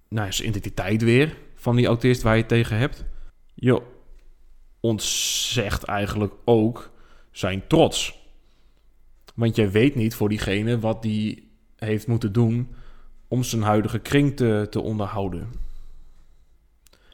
nou, 0.09 0.33
zijn 0.33 0.49
identiteit 0.49 1.03
weer 1.03 1.37
van 1.55 1.77
die 1.77 1.87
autist 1.87 2.23
waar 2.23 2.37
je 2.37 2.47
tegen 2.47 2.79
hebt. 2.79 3.05
Je 3.55 3.83
ontzegt 4.81 5.85
eigenlijk 5.85 6.35
ook 6.45 6.91
zijn 7.31 7.67
trots. 7.67 8.25
Want 9.35 9.57
jij 9.57 9.71
weet 9.71 9.95
niet 9.95 10.15
voor 10.15 10.29
diegene 10.29 10.79
wat 10.79 11.03
die 11.03 11.51
heeft 11.77 12.07
moeten 12.07 12.33
doen 12.33 12.75
om 13.29 13.43
zijn 13.43 13.63
huidige 13.63 13.99
kring 13.99 14.37
te, 14.37 14.67
te 14.71 14.81
onderhouden. 14.81 15.49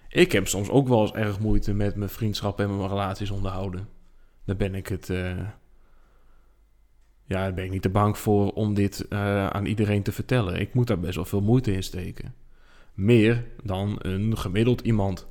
Ik 0.09 0.33
heb 0.33 0.49
soms 0.49 0.69
ook 0.69 0.89
wel 0.89 1.01
eens 1.01 1.13
erg 1.13 1.41
moeite 1.41 1.75
met 1.75 1.97
mijn 1.97 2.11
vriendschap 2.11 2.61
en 2.61 2.77
mijn 2.77 2.89
relaties 2.89 3.31
onderhouden. 3.31 3.89
Daar 4.45 4.57
ben 4.57 4.75
ik 4.75 4.87
het. 4.87 5.09
Uh, 5.09 5.39
ja, 7.25 7.39
daar 7.39 7.55
ben 7.55 7.65
ik 7.65 7.71
niet 7.71 7.83
te 7.83 7.89
bang 7.89 8.19
voor 8.19 8.53
om 8.53 8.75
dit 8.75 9.07
uh, 9.09 9.47
aan 9.47 9.67
iedereen 9.67 10.03
te 10.03 10.13
vertellen. 10.13 10.61
Ik 10.61 10.75
moet 10.75 10.87
daar 10.87 11.01
best 11.01 11.15
wel 11.15 11.25
veel 11.25 11.41
moeite 11.41 11.73
in 11.73 11.83
steken. 11.83 12.35
Meer 12.95 13.45
dan 13.63 13.97
een 13.99 14.39
gemiddeld 14.39 14.81
iemand. 14.81 15.27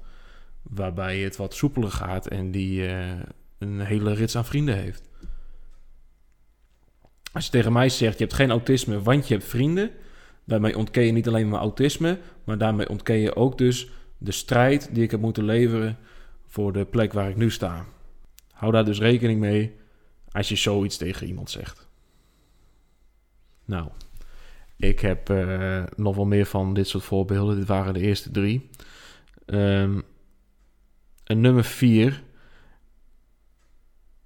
Waarbij 0.61 1.19
het 1.19 1.35
wat 1.35 1.53
soepeler 1.53 1.91
gaat 1.91 2.27
en 2.27 2.51
die 2.51 2.87
uh, 2.87 3.09
een 3.57 3.79
hele 3.79 4.13
rits 4.13 4.35
aan 4.35 4.45
vrienden 4.45 4.75
heeft. 4.75 5.09
Als 7.31 7.45
je 7.45 7.51
tegen 7.51 7.73
mij 7.73 7.89
zegt, 7.89 8.17
je 8.17 8.23
hebt 8.23 8.35
geen 8.35 8.51
autisme, 8.51 9.01
want 9.01 9.27
je 9.27 9.33
hebt 9.33 9.45
vrienden. 9.45 9.91
Daarmee 10.43 10.77
ontken 10.77 11.03
je 11.03 11.11
niet 11.11 11.27
alleen 11.27 11.49
mijn 11.49 11.61
autisme, 11.61 12.19
maar 12.43 12.57
daarmee 12.57 12.89
ontken 12.89 13.15
je 13.15 13.35
ook 13.35 13.57
dus 13.57 13.89
de 14.17 14.31
strijd 14.31 14.89
die 14.93 15.03
ik 15.03 15.11
heb 15.11 15.19
moeten 15.19 15.43
leveren 15.43 15.97
voor 16.47 16.73
de 16.73 16.85
plek 16.85 17.13
waar 17.13 17.29
ik 17.29 17.35
nu 17.35 17.51
sta. 17.51 17.85
Hou 18.51 18.71
daar 18.71 18.85
dus 18.85 18.99
rekening 18.99 19.39
mee 19.39 19.75
als 20.31 20.49
je 20.49 20.55
zoiets 20.55 20.97
tegen 20.97 21.27
iemand 21.27 21.49
zegt. 21.49 21.87
Nou, 23.65 23.87
ik 24.81 24.99
heb 24.99 25.29
uh, 25.29 25.83
nog 25.95 26.15
wel 26.15 26.25
meer 26.25 26.45
van 26.45 26.73
dit 26.73 26.87
soort 26.87 27.03
voorbeelden. 27.03 27.55
Dit 27.55 27.67
waren 27.67 27.93
de 27.93 27.99
eerste 27.99 28.31
drie. 28.31 28.69
Um, 29.45 30.03
nummer 31.25 31.63
vier. 31.63 32.23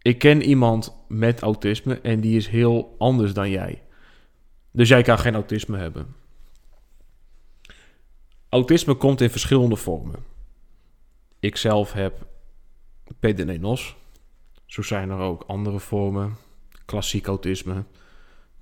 Ik 0.02 0.20
ken 0.20 0.42
iemand 0.42 0.96
met 1.08 1.42
autisme 1.42 2.02
en 2.02 2.20
die 2.20 2.38
is 2.38 2.48
heel 2.48 2.96
anders 2.98 3.34
dan 3.34 3.50
jij. 3.50 3.82
Dus 4.72 4.90
jij 4.90 5.02
kan 5.02 5.20
geen 5.20 5.34
autisme 5.34 5.78
hebben. 5.78 6.16
Autisme 8.50 8.94
komt 8.94 9.22
in 9.22 9.30
verschillende 9.30 9.76
vormen. 9.76 10.24
Ik 11.40 11.56
zelf 11.56 11.94
heb 11.94 12.28
PDD-NOS. 13.20 13.96
Zo 14.66 14.82
zijn 14.82 15.10
er 15.10 15.18
ook 15.18 15.44
andere 15.48 15.80
vormen. 15.80 16.36
Klassiek 16.86 17.28
autisme. 17.28 17.84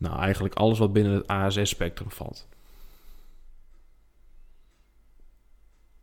Nou, 0.03 0.19
eigenlijk 0.19 0.55
alles 0.55 0.79
wat 0.79 0.93
binnen 0.93 1.13
het 1.13 1.27
ASS-spectrum 1.27 2.11
valt. 2.11 2.47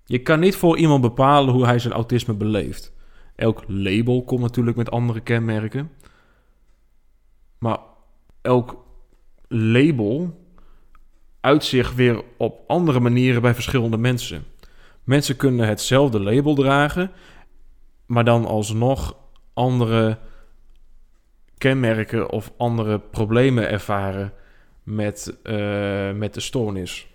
Je 0.04 0.18
kan 0.18 0.40
niet 0.40 0.56
voor 0.56 0.78
iemand 0.78 1.00
bepalen 1.00 1.54
hoe 1.54 1.64
hij 1.64 1.78
zijn 1.78 1.92
autisme 1.92 2.34
beleeft. 2.34 2.92
Elk 3.36 3.64
label 3.66 4.24
komt 4.24 4.40
natuurlijk 4.40 4.76
met 4.76 4.90
andere 4.90 5.20
kenmerken. 5.20 5.90
Maar 7.58 7.78
elk 8.40 8.84
label 9.48 10.44
uitzicht 11.40 11.94
weer 11.94 12.24
op 12.36 12.60
andere 12.66 13.00
manieren 13.00 13.42
bij 13.42 13.54
verschillende 13.54 13.98
mensen. 13.98 14.44
Mensen 15.04 15.36
kunnen 15.36 15.68
hetzelfde 15.68 16.20
label 16.20 16.54
dragen, 16.54 17.10
maar 18.06 18.24
dan 18.24 18.46
alsnog 18.46 19.16
andere 19.52 20.18
kenmerken 21.60 22.30
of 22.30 22.52
andere 22.56 22.98
problemen 22.98 23.70
ervaren 23.70 24.32
met, 24.82 25.38
uh, 25.42 26.12
met 26.12 26.34
de 26.34 26.40
stoornis. 26.40 27.08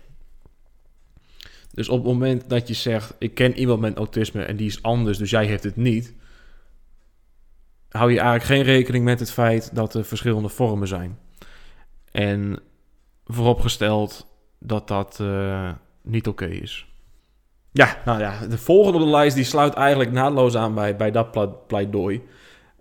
Dus 1.72 1.88
op 1.88 1.98
het 1.98 2.12
moment 2.12 2.48
dat 2.48 2.68
je 2.68 2.74
zegt: 2.74 3.14
Ik 3.18 3.34
ken 3.34 3.58
iemand 3.58 3.80
met 3.80 3.96
autisme 3.96 4.42
en 4.42 4.56
die 4.56 4.66
is 4.66 4.82
anders, 4.82 5.18
dus 5.18 5.30
jij 5.30 5.46
hebt 5.46 5.64
het 5.64 5.76
niet. 5.76 6.14
Hou 7.88 8.12
je 8.12 8.20
eigenlijk 8.20 8.48
geen 8.48 8.74
rekening 8.74 9.04
met 9.04 9.20
het 9.20 9.30
feit 9.30 9.74
dat 9.74 9.94
er 9.94 10.04
verschillende 10.04 10.48
vormen 10.48 10.88
zijn. 10.88 11.18
En 12.12 12.58
vooropgesteld 13.24 14.26
dat 14.58 14.88
dat 14.88 15.18
uh, 15.22 15.70
niet 16.02 16.28
oké 16.28 16.46
is. 16.46 16.86
Ja, 17.72 18.02
nou 18.04 18.20
ja, 18.20 18.46
de 18.46 18.58
volgende 18.58 18.98
op 18.98 19.04
de 19.04 19.10
lijst 19.10 19.36
die 19.36 19.44
sluit 19.44 19.74
eigenlijk 19.74 20.12
naadloos 20.12 20.56
aan 20.56 20.74
bij, 20.74 20.96
bij 20.96 21.10
dat 21.10 21.66
pleidooi. 21.66 22.22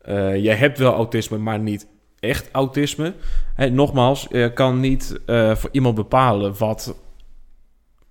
Uh, 0.10 0.44
je 0.44 0.50
hebt 0.50 0.78
wel 0.78 0.94
autisme, 0.94 1.38
maar 1.38 1.60
niet 1.60 1.88
echt 2.20 2.50
autisme. 2.52 3.14
Hey, 3.56 3.70
nogmaals, 3.70 4.28
je 4.30 4.52
kan 4.54 4.80
niet 4.80 5.20
uh, 5.26 5.56
voor 5.56 5.70
iemand 5.72 5.96
bepalen 5.96 6.58
wat, 6.58 7.00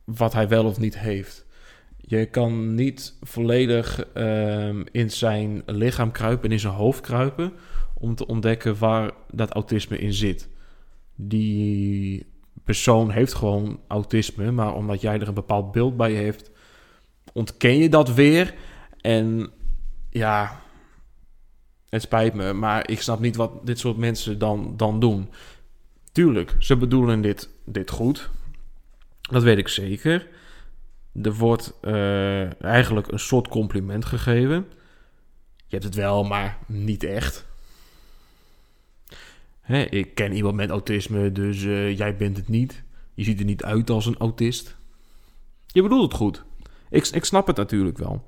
wat 0.04 0.32
hij 0.32 0.48
wel 0.48 0.64
of 0.64 0.78
niet 0.78 0.98
heeft. 0.98 1.46
Je 1.96 2.26
kan 2.26 2.74
niet 2.74 3.14
volledig 3.20 4.06
uh, 4.14 4.76
in 4.90 5.10
zijn 5.10 5.62
lichaam 5.66 6.10
kruipen 6.10 6.44
en 6.44 6.52
in 6.52 6.60
zijn 6.60 6.72
hoofd 6.72 7.00
kruipen 7.00 7.52
om 7.94 8.14
te 8.14 8.26
ontdekken 8.26 8.78
waar 8.78 9.10
dat 9.30 9.50
autisme 9.50 9.98
in 9.98 10.12
zit. 10.12 10.48
Die 11.14 12.26
persoon 12.64 13.10
heeft 13.10 13.34
gewoon 13.34 13.80
autisme, 13.88 14.50
maar 14.50 14.74
omdat 14.74 15.00
jij 15.00 15.20
er 15.20 15.28
een 15.28 15.34
bepaald 15.34 15.72
beeld 15.72 15.96
bij 15.96 16.12
heeft, 16.12 16.50
ontken 17.32 17.76
je 17.76 17.88
dat 17.88 18.14
weer. 18.14 18.54
En 19.00 19.50
ja, 20.10 20.60
het 21.94 22.02
spijt 22.02 22.34
me, 22.34 22.52
maar 22.52 22.90
ik 22.90 23.00
snap 23.00 23.20
niet 23.20 23.36
wat 23.36 23.66
dit 23.66 23.78
soort 23.78 23.96
mensen 23.96 24.38
dan, 24.38 24.74
dan 24.76 25.00
doen. 25.00 25.28
Tuurlijk, 26.12 26.56
ze 26.58 26.76
bedoelen 26.76 27.20
dit, 27.20 27.48
dit 27.64 27.90
goed. 27.90 28.30
Dat 29.20 29.42
weet 29.42 29.58
ik 29.58 29.68
zeker. 29.68 30.28
Er 31.22 31.34
wordt 31.34 31.72
uh, 31.82 32.62
eigenlijk 32.62 33.12
een 33.12 33.18
soort 33.18 33.48
compliment 33.48 34.04
gegeven. 34.04 34.66
Je 35.56 35.80
hebt 35.80 35.84
het 35.84 35.94
wel, 35.94 36.24
maar 36.24 36.58
niet 36.66 37.04
echt. 37.04 37.46
Ik 39.90 40.14
ken 40.14 40.32
iemand 40.32 40.54
met 40.54 40.70
autisme, 40.70 41.32
dus 41.32 41.62
uh, 41.62 41.96
jij 41.96 42.16
bent 42.16 42.36
het 42.36 42.48
niet. 42.48 42.82
Je 43.14 43.24
ziet 43.24 43.38
er 43.38 43.44
niet 43.44 43.64
uit 43.64 43.90
als 43.90 44.06
een 44.06 44.18
autist. 44.18 44.76
Je 45.66 45.82
bedoelt 45.82 46.02
het 46.02 46.20
goed. 46.20 46.44
Ik, 46.90 47.06
ik 47.06 47.24
snap 47.24 47.46
het 47.46 47.56
natuurlijk 47.56 47.98
wel. 47.98 48.24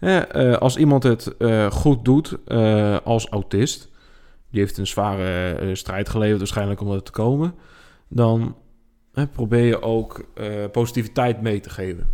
Hè, 0.00 0.36
uh, 0.50 0.56
als 0.56 0.76
iemand 0.76 1.02
het 1.02 1.34
uh, 1.38 1.70
goed 1.70 2.04
doet 2.04 2.38
als 3.04 3.28
autist, 3.28 3.90
die 4.50 4.60
heeft 4.60 4.78
een 4.78 4.86
zware 4.86 5.74
strijd 5.74 6.08
geleverd 6.08 6.38
waarschijnlijk 6.38 6.80
om 6.80 6.92
er 6.92 7.02
te 7.02 7.10
komen, 7.10 7.54
dan 8.08 8.56
probeer 9.32 9.64
je 9.64 9.82
ook 9.82 10.24
positiviteit 10.72 11.42
mee 11.42 11.60
te 11.60 11.70
geven. 11.70 12.08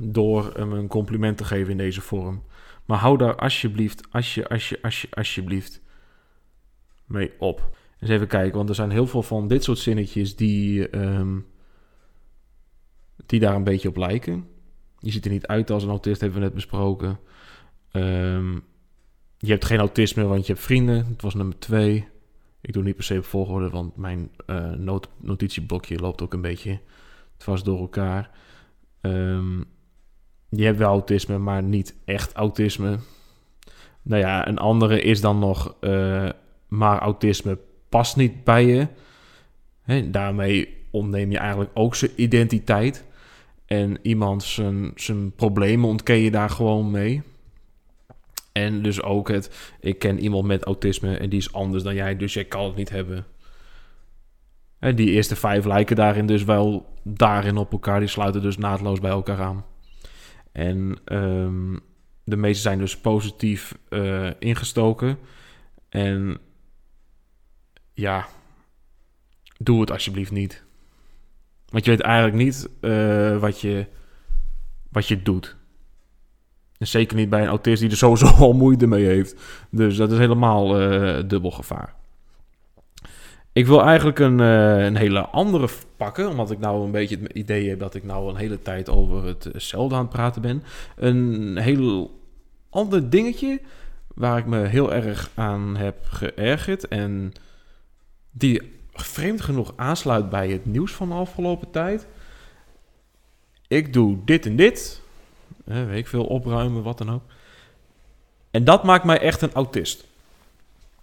Door 0.00 0.52
hem 0.56 0.72
een 0.72 0.88
compliment 0.88 1.36
te 1.36 1.44
geven 1.44 1.70
in 1.70 1.76
deze 1.76 2.00
vorm. 2.00 2.42
Maar 2.84 2.98
hou 2.98 3.18
daar 3.18 3.36
alsjeblieft, 3.36 4.02
alsje, 4.10 4.48
alsje, 4.48 4.78
alsje, 4.82 5.06
alsjeblieft 5.10 5.80
mee 7.06 7.32
op. 7.38 7.76
Eens 8.00 8.10
even 8.10 8.26
kijken, 8.26 8.56
want 8.56 8.68
er 8.68 8.74
zijn 8.74 8.90
heel 8.90 9.06
veel 9.06 9.22
van 9.22 9.48
dit 9.48 9.64
soort 9.64 9.78
zinnetjes 9.78 10.36
die, 10.36 10.96
um, 10.96 11.46
die 13.26 13.40
daar 13.40 13.54
een 13.54 13.64
beetje 13.64 13.88
op 13.88 13.96
lijken. 13.96 14.46
Je 15.02 15.10
ziet 15.10 15.24
er 15.24 15.30
niet 15.30 15.46
uit 15.46 15.70
als 15.70 15.82
een 15.82 15.88
autist, 15.88 16.20
hebben 16.20 16.38
we 16.38 16.44
net 16.44 16.54
besproken. 16.54 17.18
Ehm, 17.90 18.52
je 19.38 19.50
hebt 19.50 19.64
geen 19.64 19.78
autisme, 19.78 20.24
want 20.24 20.46
je 20.46 20.52
hebt 20.52 20.64
vrienden. 20.64 21.06
Het 21.06 21.22
was 21.22 21.34
nummer 21.34 21.58
twee. 21.58 22.08
Ik 22.60 22.72
doe 22.72 22.82
niet 22.82 22.94
per 22.94 23.04
se 23.04 23.18
op 23.18 23.24
volgorde, 23.24 23.70
want 23.70 23.96
mijn 23.96 24.30
uh, 24.46 24.98
notitieblokje 25.20 25.98
loopt 25.98 26.22
ook 26.22 26.32
een 26.32 26.40
beetje 26.40 26.80
vast 27.38 27.64
door 27.64 27.78
elkaar. 27.78 28.30
Um, 29.00 29.64
je 30.48 30.64
hebt 30.64 30.78
wel 30.78 30.88
autisme, 30.88 31.38
maar 31.38 31.62
niet 31.62 31.94
echt 32.04 32.32
autisme. 32.32 32.98
Nou 34.02 34.20
ja, 34.20 34.48
een 34.48 34.58
andere 34.58 35.00
is 35.00 35.20
dan 35.20 35.38
nog, 35.38 35.76
uh, 35.80 36.28
maar 36.68 36.98
autisme 36.98 37.58
past 37.88 38.16
niet 38.16 38.44
bij 38.44 38.66
je. 38.66 38.86
Daarmee 40.10 40.76
ontneem 40.90 41.30
je 41.30 41.38
eigenlijk 41.38 41.70
ook 41.74 41.94
zijn 41.94 42.10
identiteit. 42.16 43.04
En 43.72 43.98
iemand 44.02 44.42
zijn, 44.42 44.92
zijn 44.94 45.32
problemen 45.34 45.88
ontken 45.88 46.16
je 46.16 46.30
daar 46.30 46.50
gewoon 46.50 46.90
mee. 46.90 47.22
En 48.52 48.82
dus 48.82 49.02
ook 49.02 49.28
het, 49.28 49.74
ik 49.80 49.98
ken 49.98 50.18
iemand 50.18 50.44
met 50.46 50.64
autisme 50.64 51.16
en 51.16 51.28
die 51.28 51.38
is 51.38 51.52
anders 51.52 51.82
dan 51.82 51.94
jij, 51.94 52.16
dus 52.16 52.34
jij 52.34 52.44
kan 52.44 52.64
het 52.64 52.76
niet 52.76 52.90
hebben. 52.90 53.26
En 54.78 54.96
die 54.96 55.10
eerste 55.10 55.36
vijf 55.36 55.64
lijken 55.64 55.96
daarin 55.96 56.26
dus 56.26 56.44
wel 56.44 56.94
daarin 57.02 57.56
op 57.56 57.72
elkaar, 57.72 57.98
die 57.98 58.08
sluiten 58.08 58.42
dus 58.42 58.56
naadloos 58.56 59.00
bij 59.00 59.10
elkaar 59.10 59.40
aan. 59.40 59.64
En 60.52 60.98
um, 61.04 61.80
de 62.24 62.36
meeste 62.36 62.62
zijn 62.62 62.78
dus 62.78 62.98
positief 62.98 63.78
uh, 63.88 64.30
ingestoken. 64.38 65.18
En 65.88 66.38
ja, 67.92 68.26
doe 69.58 69.80
het 69.80 69.90
alsjeblieft 69.90 70.32
niet. 70.32 70.64
Want 71.72 71.84
je 71.84 71.90
weet 71.90 72.00
eigenlijk 72.00 72.36
niet 72.36 72.68
uh, 72.80 73.38
wat, 73.38 73.60
je, 73.60 73.86
wat 74.90 75.08
je 75.08 75.22
doet. 75.22 75.56
En 76.78 76.86
zeker 76.86 77.16
niet 77.16 77.30
bij 77.30 77.42
een 77.42 77.48
autist 77.48 77.80
die 77.80 77.90
er 77.90 77.96
sowieso 77.96 78.26
al 78.44 78.52
moeite 78.52 78.86
mee 78.86 79.04
heeft. 79.04 79.40
Dus 79.70 79.96
dat 79.96 80.12
is 80.12 80.18
helemaal 80.18 80.82
uh, 80.82 81.18
dubbel 81.26 81.50
gevaar. 81.50 81.94
Ik 83.52 83.66
wil 83.66 83.82
eigenlijk 83.82 84.18
een, 84.18 84.38
uh, 84.38 84.84
een 84.84 84.96
hele 84.96 85.20
andere 85.20 85.68
pakken, 85.96 86.28
omdat 86.28 86.50
ik 86.50 86.58
nou 86.58 86.84
een 86.84 86.90
beetje 86.90 87.18
het 87.18 87.32
idee 87.32 87.68
heb 87.68 87.78
dat 87.78 87.94
ik 87.94 88.04
nou 88.04 88.28
een 88.28 88.36
hele 88.36 88.62
tijd 88.62 88.88
over 88.88 89.36
hetzelfde 89.52 89.94
aan 89.94 90.00
het 90.00 90.10
praten 90.10 90.42
ben. 90.42 90.62
Een 90.96 91.56
heel 91.58 92.20
ander 92.70 93.10
dingetje 93.10 93.60
waar 94.14 94.38
ik 94.38 94.46
me 94.46 94.58
heel 94.58 94.92
erg 94.92 95.30
aan 95.34 95.76
heb 95.76 95.96
geërgerd 96.02 96.88
en 96.88 97.32
die 98.30 98.81
vreemd 98.92 99.40
genoeg 99.40 99.72
aansluit 99.76 100.30
bij 100.30 100.50
het 100.50 100.66
nieuws 100.66 100.92
van 100.92 101.08
de 101.08 101.14
afgelopen 101.14 101.70
tijd. 101.70 102.06
Ik 103.68 103.92
doe 103.92 104.18
dit 104.24 104.46
en 104.46 104.56
dit, 104.56 105.02
weet 105.64 105.98
ik 105.98 106.06
veel, 106.06 106.24
opruimen, 106.24 106.82
wat 106.82 106.98
dan 106.98 107.10
ook. 107.10 107.22
En 108.50 108.64
dat 108.64 108.84
maakt 108.84 109.04
mij 109.04 109.20
echt 109.20 109.42
een 109.42 109.52
autist. 109.52 110.04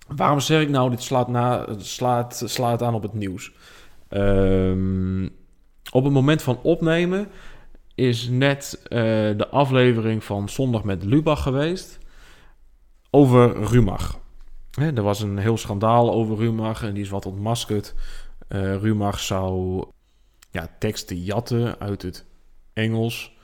Waarom 0.08 0.40
zeg 0.40 0.62
ik 0.62 0.70
nou, 0.70 0.90
dit 0.90 1.04
slaat, 1.04 1.28
na, 1.28 1.66
slaat, 1.78 2.44
slaat 2.46 2.82
aan 2.82 2.94
op 2.94 3.02
het 3.02 3.14
nieuws? 3.14 3.52
Um, 4.10 5.30
op 5.92 6.04
het 6.04 6.14
moment 6.14 6.42
van 6.42 6.60
opnemen 6.62 7.28
is 7.96 8.28
net 8.30 8.80
uh, 8.84 8.90
de 9.38 9.48
aflevering 9.52 10.24
van 10.24 10.50
Zondag 10.50 10.84
met 10.84 11.04
Lubach 11.04 11.44
geweest 11.44 11.98
over 13.10 13.64
Rumach. 13.64 14.20
Hè, 14.72 14.94
er 14.94 15.04
was 15.04 15.22
een 15.22 15.38
heel 15.38 15.58
schandaal 15.58 16.12
over 16.12 16.38
Rumach 16.38 16.84
en 16.84 16.94
die 16.94 17.04
is 17.04 17.10
wat 17.10 17.26
ontmaskerd. 17.26 17.94
Uh, 18.50 18.76
Rumach 18.76 19.20
zou 19.20 19.86
ja, 20.52 20.76
teksten 20.80 21.24
jatten 21.24 21.80
uit 21.80 22.02
het 22.02 22.26
Engels, 22.74 23.38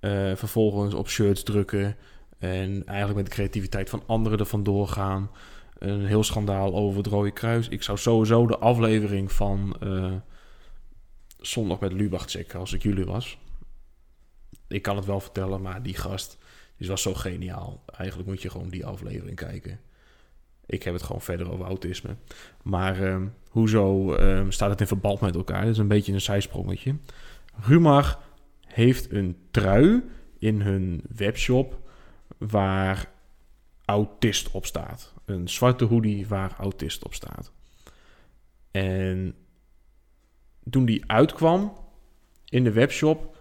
uh, 0.00 0.36
vervolgens 0.36 0.94
op 0.94 1.08
shirts 1.08 1.42
drukken 1.42 1.96
en 2.38 2.86
eigenlijk 2.86 3.16
met 3.16 3.26
de 3.26 3.32
creativiteit 3.32 3.90
van 3.90 4.02
anderen 4.06 4.38
er 4.38 4.46
vandoor 4.46 4.88
gaan 4.88 5.30
een 5.78 6.06
heel 6.06 6.22
schandaal 6.22 6.74
over 6.74 6.98
het 6.98 7.06
Rode 7.06 7.30
Kruis. 7.30 7.68
Ik 7.68 7.82
zou 7.82 7.98
sowieso 7.98 8.46
de 8.46 8.58
aflevering 8.58 9.32
van 9.32 9.76
uh, 9.82 10.12
Zondag 11.40 11.80
met 11.80 11.92
Lubach 11.92 12.30
checken 12.30 12.58
als 12.58 12.72
ik 12.72 12.82
jullie 12.82 13.04
was. 13.04 13.38
Ik 14.68 14.82
kan 14.82 14.96
het 14.96 15.04
wel 15.04 15.20
vertellen, 15.20 15.62
maar 15.62 15.82
die 15.82 15.94
gast 15.94 16.38
was 16.78 17.02
zo 17.02 17.14
geniaal. 17.14 17.82
Eigenlijk 17.96 18.28
moet 18.28 18.42
je 18.42 18.50
gewoon 18.50 18.68
die 18.68 18.86
aflevering 18.86 19.36
kijken. 19.36 19.80
Ik 20.68 20.82
heb 20.82 20.94
het 20.94 21.02
gewoon 21.02 21.20
verder 21.20 21.52
over 21.52 21.64
autisme. 21.64 22.16
Maar 22.62 23.00
uh, 23.00 23.22
hoezo 23.48 24.16
uh, 24.16 24.44
staat 24.48 24.70
het 24.70 24.80
in 24.80 24.86
verband 24.86 25.20
met 25.20 25.34
elkaar? 25.34 25.60
Dat 25.60 25.70
is 25.70 25.78
een 25.78 25.88
beetje 25.88 26.12
een 26.12 26.20
zijsprongetje. 26.20 26.96
Rumach 27.60 28.20
heeft 28.66 29.12
een 29.12 29.36
trui 29.50 30.02
in 30.38 30.60
hun 30.60 31.02
webshop 31.16 31.90
waar 32.38 33.10
autist 33.84 34.50
op 34.50 34.66
staat. 34.66 35.14
Een 35.24 35.48
zwarte 35.48 35.84
hoodie 35.84 36.26
waar 36.26 36.54
autist 36.58 37.04
op 37.04 37.14
staat. 37.14 37.52
En 38.70 39.34
toen 40.70 40.84
die 40.84 41.10
uitkwam 41.10 41.72
in 42.44 42.64
de 42.64 42.72
webshop, 42.72 43.36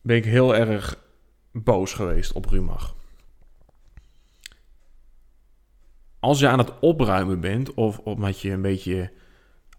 ben 0.00 0.16
ik 0.16 0.24
heel 0.24 0.56
erg 0.56 1.04
boos 1.52 1.92
geweest 1.92 2.32
op 2.32 2.44
Rumach. 2.44 2.96
Als 6.20 6.38
je 6.38 6.48
aan 6.48 6.58
het 6.58 6.78
opruimen 6.80 7.40
bent, 7.40 7.74
of 7.74 7.98
omdat 7.98 8.40
je 8.40 8.50
een 8.50 8.62
beetje 8.62 9.12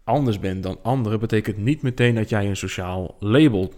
anders 0.03 0.39
bent 0.39 0.63
dan 0.63 0.79
anderen, 0.83 1.19
betekent 1.19 1.57
niet 1.57 1.81
meteen 1.81 2.15
dat 2.15 2.29
jij 2.29 2.47
een 2.47 2.57
sociaal 2.57 3.15
label 3.19 3.73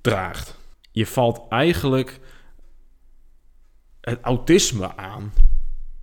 draagt. 0.00 0.58
Je 0.90 1.06
valt 1.06 1.46
eigenlijk 1.48 2.20
het 4.00 4.18
autisme 4.20 4.96
aan. 4.96 5.32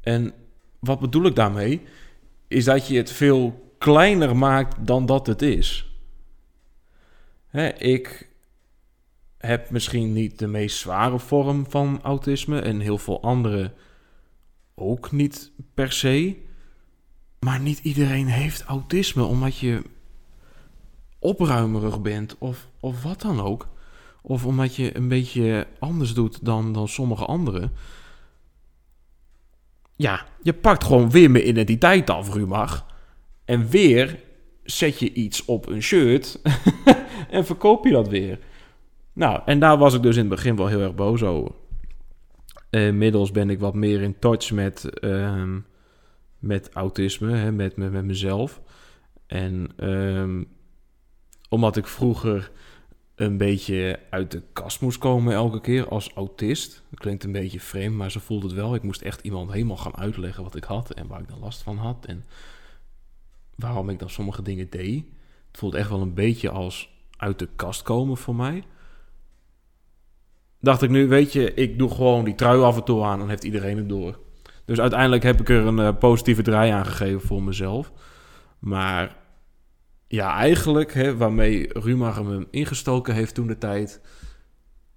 En 0.01 0.33
wat 0.79 0.99
bedoel 0.99 1.25
ik 1.25 1.35
daarmee? 1.35 1.81
Is 2.47 2.65
dat 2.65 2.87
je 2.87 2.97
het 2.97 3.11
veel 3.11 3.73
kleiner 3.77 4.37
maakt 4.37 4.87
dan 4.87 5.05
dat 5.05 5.27
het 5.27 5.41
is. 5.41 5.91
Hè, 7.47 7.67
ik 7.67 8.29
heb 9.37 9.69
misschien 9.69 10.13
niet 10.13 10.39
de 10.39 10.47
meest 10.47 10.77
zware 10.77 11.19
vorm 11.19 11.65
van 11.69 11.99
autisme 12.03 12.59
en 12.59 12.79
heel 12.79 12.97
veel 12.97 13.21
anderen 13.21 13.73
ook 14.75 15.11
niet 15.11 15.51
per 15.73 15.91
se. 15.91 16.35
Maar 17.39 17.59
niet 17.59 17.79
iedereen 17.79 18.27
heeft 18.27 18.63
autisme 18.63 19.23
omdat 19.23 19.57
je 19.57 19.81
opruimerig 21.19 22.01
bent 22.01 22.35
of, 22.37 22.67
of 22.79 23.03
wat 23.03 23.21
dan 23.21 23.41
ook. 23.41 23.67
Of 24.21 24.45
omdat 24.45 24.75
je 24.75 24.97
een 24.97 25.07
beetje 25.07 25.67
anders 25.79 26.13
doet 26.13 26.45
dan, 26.45 26.73
dan 26.73 26.87
sommige 26.87 27.25
anderen. 27.25 27.71
Ja, 29.95 30.25
je 30.41 30.53
pakt 30.53 30.83
gewoon 30.83 31.09
weer 31.09 31.31
mijn 31.31 31.47
identiteit 31.47 32.09
af, 32.09 32.33
Rumach. 32.33 32.85
En 33.45 33.69
weer 33.69 34.19
zet 34.63 34.99
je 34.99 35.13
iets 35.13 35.45
op 35.45 35.67
een 35.67 35.81
shirt 35.81 36.41
en 37.29 37.45
verkoop 37.45 37.85
je 37.85 37.91
dat 37.91 38.07
weer. 38.07 38.39
Nou, 39.13 39.41
en 39.45 39.59
daar 39.59 39.77
was 39.77 39.93
ik 39.93 40.01
dus 40.01 40.15
in 40.15 40.21
het 40.21 40.29
begin 40.29 40.55
wel 40.55 40.67
heel 40.67 40.81
erg 40.81 40.95
boos 40.95 41.23
over. 41.23 41.51
Inmiddels 42.81 43.31
ben 43.31 43.49
ik 43.49 43.59
wat 43.59 43.73
meer 43.73 44.01
in 44.01 44.19
touch 44.19 44.51
met, 44.51 44.89
uh, 45.01 45.43
met 46.39 46.69
autisme, 46.73 47.35
hè, 47.35 47.51
met, 47.51 47.75
met, 47.75 47.91
met 47.91 48.05
mezelf. 48.05 48.61
En 49.27 49.71
um, 49.89 50.47
omdat 51.49 51.77
ik 51.77 51.87
vroeger 51.87 52.51
een 53.15 53.37
beetje 53.37 53.99
uit 54.09 54.31
de 54.31 54.41
kast 54.53 54.81
moest 54.81 54.97
komen 54.97 55.33
elke 55.33 55.61
keer 55.61 55.87
als 55.89 56.11
autist. 56.13 56.83
Klinkt 56.93 57.23
een 57.23 57.31
beetje 57.31 57.59
vreemd, 57.59 57.95
maar 57.95 58.11
ze 58.11 58.19
voelde 58.19 58.45
het 58.47 58.55
wel. 58.55 58.75
Ik 58.75 58.83
moest 58.83 59.01
echt 59.01 59.21
iemand 59.21 59.51
helemaal 59.51 59.77
gaan 59.77 59.97
uitleggen 59.97 60.43
wat 60.43 60.55
ik 60.55 60.63
had 60.63 60.91
en 60.91 61.07
waar 61.07 61.21
ik 61.21 61.27
dan 61.27 61.39
last 61.39 61.61
van 61.61 61.77
had. 61.77 62.05
En 62.05 62.25
waarom 63.55 63.89
ik 63.89 63.99
dan 63.99 64.09
sommige 64.09 64.41
dingen 64.41 64.69
deed. 64.69 65.05
Het 65.47 65.57
voelt 65.57 65.73
echt 65.73 65.89
wel 65.89 66.01
een 66.01 66.13
beetje 66.13 66.49
als 66.49 66.89
uit 67.17 67.39
de 67.39 67.49
kast 67.55 67.81
komen 67.81 68.17
voor 68.17 68.35
mij. 68.35 68.63
Dacht 70.65 70.81
ik 70.81 70.89
nu, 70.89 71.07
weet 71.07 71.33
je, 71.33 71.53
ik 71.53 71.77
doe 71.79 71.89
gewoon 71.89 72.25
die 72.25 72.35
trui 72.35 72.61
af 72.61 72.75
en 72.75 72.83
toe 72.83 73.03
aan 73.03 73.21
en 73.21 73.29
heeft 73.29 73.43
iedereen 73.43 73.77
het 73.77 73.89
door. 73.89 74.19
Dus 74.65 74.79
uiteindelijk 74.79 75.23
heb 75.23 75.39
ik 75.39 75.49
er 75.49 75.65
een 75.65 75.77
uh, 75.77 75.89
positieve 75.99 76.41
draai 76.41 76.71
aan 76.71 76.85
gegeven 76.85 77.21
voor 77.21 77.43
mezelf. 77.43 77.91
Maar 78.59 79.15
ja, 80.07 80.35
eigenlijk, 80.35 80.93
hè, 80.93 81.17
waarmee 81.17 81.79
Rumach 81.79 82.15
hem 82.15 82.47
ingestoken 82.51 83.13
heeft 83.13 83.33
toen 83.33 83.47
de 83.47 83.57
tijd, 83.57 84.01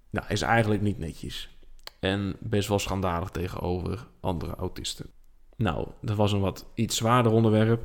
nou, 0.09 0.25
is 0.29 0.41
eigenlijk 0.41 0.81
niet 0.81 0.97
netjes. 0.97 1.57
En 1.99 2.35
best 2.39 2.67
wel 2.67 2.79
schandalig 2.79 3.29
tegenover 3.29 4.07
andere 4.19 4.55
autisten. 4.55 5.05
Nou, 5.55 5.87
dat 6.01 6.15
was 6.15 6.31
een 6.31 6.39
wat 6.39 6.65
iets 6.73 6.97
zwaarder 6.97 7.31
onderwerp. 7.31 7.83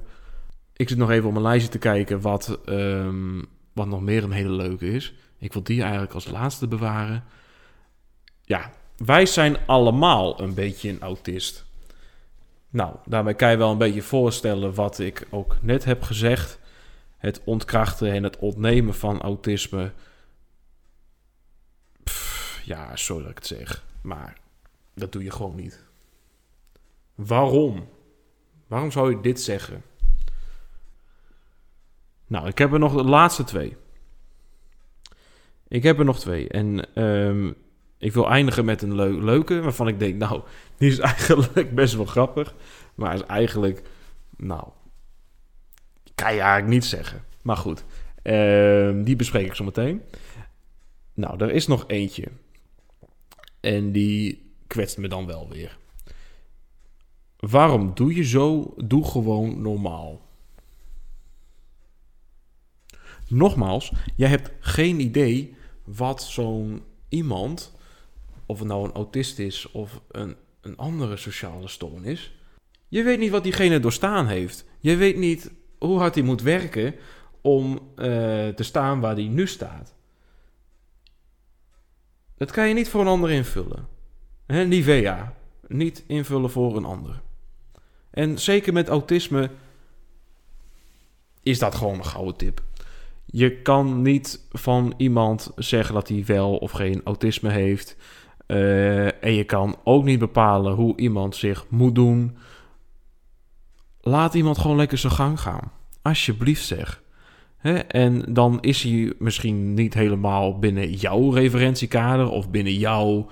Ik 0.73 0.89
zit 0.89 0.99
nog 0.99 1.11
even 1.11 1.27
op 1.27 1.33
mijn 1.33 1.45
lijstje 1.45 1.71
te 1.71 1.79
kijken 1.79 2.21
wat, 2.21 2.59
um, 2.67 3.45
wat 3.73 3.87
nog 3.87 4.01
meer 4.01 4.25
een 4.25 4.33
hele 4.33 4.53
leuke 4.53 4.87
is. 4.87 5.15
Ik 5.39 5.53
wil 5.53 5.63
die 5.63 5.83
eigenlijk 5.83 6.13
als 6.13 6.31
laatste 6.31 6.69
bewaren. 6.69 7.25
Ja, 8.45 8.71
wij 8.97 9.27
zijn 9.27 9.57
allemaal 9.67 10.41
een 10.41 10.55
beetje 10.55 10.89
een 10.89 11.01
autist. 11.01 11.65
Nou, 12.71 12.97
daarmee 13.07 13.35
kan 13.35 13.51
je 13.51 13.57
wel 13.57 13.71
een 13.71 13.79
beetje 13.79 14.03
voorstellen 14.03 14.75
wat 14.75 14.99
ik 14.99 15.27
ook 15.31 15.57
net 15.61 15.85
heb 15.85 16.03
gezegd 16.03 16.59
het 17.17 17.41
ontkrachten 17.45 18.13
en 18.13 18.23
het 18.23 18.39
ontnemen 18.39 18.95
van 18.95 19.21
autisme 19.21 19.93
ja, 22.65 22.97
sorry 22.97 23.23
dat 23.23 23.31
ik 23.31 23.39
het 23.39 23.47
zeg, 23.47 23.85
maar 24.01 24.37
dat 24.95 25.13
doe 25.13 25.23
je 25.23 25.31
gewoon 25.31 25.57
niet. 25.57 25.85
Waarom? 27.15 27.89
Waarom 28.67 28.91
zou 28.91 29.11
je 29.11 29.21
dit 29.21 29.41
zeggen? 29.41 29.83
Nou, 32.27 32.49
ik 32.49 32.59
heb 32.59 32.73
er 32.73 32.79
nog 32.79 32.95
de 32.95 33.05
laatste 33.05 33.45
twee. 33.45 33.77
Ik 35.69 35.83
heb 35.83 35.99
er 35.99 36.05
nog 36.05 36.19
twee. 36.19 36.49
En 36.49 36.95
ehm, 36.95 37.53
ik 38.05 38.13
wil 38.13 38.31
eindigen 38.31 38.65
met 38.65 38.83
een 38.83 39.25
leuke, 39.25 39.61
waarvan 39.61 39.89
ik 39.89 39.99
denk, 39.99 40.17
nou, 40.17 40.43
die 40.77 40.91
is 40.91 40.99
eigenlijk 41.19 41.75
best 41.75 41.95
wel 41.95 42.05
grappig. 42.05 42.55
Maar 42.95 43.15
is 43.15 43.23
eigenlijk, 43.23 43.83
nou, 44.37 44.69
kan 46.15 46.35
je 46.35 46.41
eigenlijk 46.41 46.73
niet 46.73 46.85
zeggen. 46.85 47.25
Maar 47.43 47.57
goed, 47.57 47.85
ehm, 48.23 49.03
die 49.03 49.17
bespreek 49.17 49.47
ik 49.47 49.55
zo 49.55 49.65
meteen. 49.65 50.03
Nou, 51.15 51.39
er 51.39 51.51
is 51.51 51.67
nog 51.67 51.85
eentje. 51.87 52.27
En 53.61 53.93
die 53.93 54.53
kwetst 54.67 54.99
me 54.99 55.09
dan 55.09 55.27
wel 55.27 55.49
weer. 55.49 55.79
Waarom 57.37 57.95
doe 57.95 58.15
je 58.15 58.25
zo? 58.25 58.75
Doe 58.77 59.05
gewoon 59.05 59.63
normaal. 59.63 60.21
Nogmaals, 63.29 63.93
jij 64.17 64.29
hebt 64.29 64.51
geen 64.61 65.01
idee 65.01 65.57
wat 65.85 66.23
zo'n 66.23 66.83
iemand, 67.09 67.74
of 68.55 68.61
het 68.61 68.69
nou 68.69 68.85
een 68.85 68.95
autist 68.95 69.39
is 69.39 69.71
of 69.71 70.01
een, 70.11 70.37
een 70.61 70.77
andere 70.77 71.17
sociale 71.17 71.69
stoornis, 71.69 72.35
je 72.89 73.03
weet 73.03 73.19
niet 73.19 73.31
wat 73.31 73.43
diegene 73.43 73.81
doorstaan 73.81 74.27
heeft. 74.27 74.65
Je 74.79 74.97
weet 74.97 75.17
niet 75.17 75.53
hoe 75.79 75.99
hard 75.99 76.15
hij 76.15 76.25
moet 76.25 76.43
werken 76.43 76.95
om 77.41 77.73
uh, 77.73 78.05
te 78.49 78.63
staan 78.63 79.01
waar 79.01 79.15
hij 79.15 79.29
nu 79.29 79.47
staat. 79.47 79.95
Dat 82.37 82.51
kan 82.51 82.69
je 82.69 82.75
niet 82.75 82.89
voor 82.89 83.01
een 83.01 83.07
ander 83.07 83.31
invullen. 83.31 83.89
Nivea, 84.47 85.35
niet 85.67 86.05
invullen 86.07 86.51
voor 86.51 86.77
een 86.77 86.85
ander. 86.85 87.23
En 88.11 88.39
zeker 88.39 88.73
met 88.73 88.89
autisme 88.89 89.51
is 91.43 91.59
dat 91.59 91.75
gewoon 91.75 91.95
een 91.95 92.05
gouden 92.05 92.37
tip. 92.37 92.63
Je 93.27 93.63
kan 93.63 94.03
niet 94.03 94.47
van 94.51 94.95
iemand 94.97 95.53
zeggen 95.57 95.95
dat 95.95 96.09
hij 96.09 96.25
wel 96.27 96.57
of 96.57 96.71
geen 96.71 97.01
autisme 97.05 97.51
heeft. 97.51 97.97
Uh, 98.47 99.25
en 99.25 99.33
je 99.33 99.45
kan 99.45 99.77
ook 99.85 100.05
niet 100.05 100.19
bepalen 100.19 100.75
hoe 100.75 100.97
iemand 100.97 101.37
zich 101.37 101.67
moet 101.69 101.95
doen. 101.95 102.37
Laat 104.01 104.35
iemand 104.35 104.59
gewoon 104.59 104.77
lekker 104.77 104.99
zijn 104.99 105.13
gang 105.13 105.41
gaan. 105.41 105.73
Alsjeblieft 106.03 106.65
zeg. 106.65 107.03
En 107.89 108.25
dan 108.29 108.59
is 108.61 108.83
hij 108.83 109.13
misschien 109.19 109.75
niet 109.75 109.95
helemaal 109.95 110.59
binnen 110.59 110.93
jouw 110.93 111.31
referentiekader 111.31 112.29
of 112.29 112.51
binnen 112.51 112.75
jouw, 112.75 113.27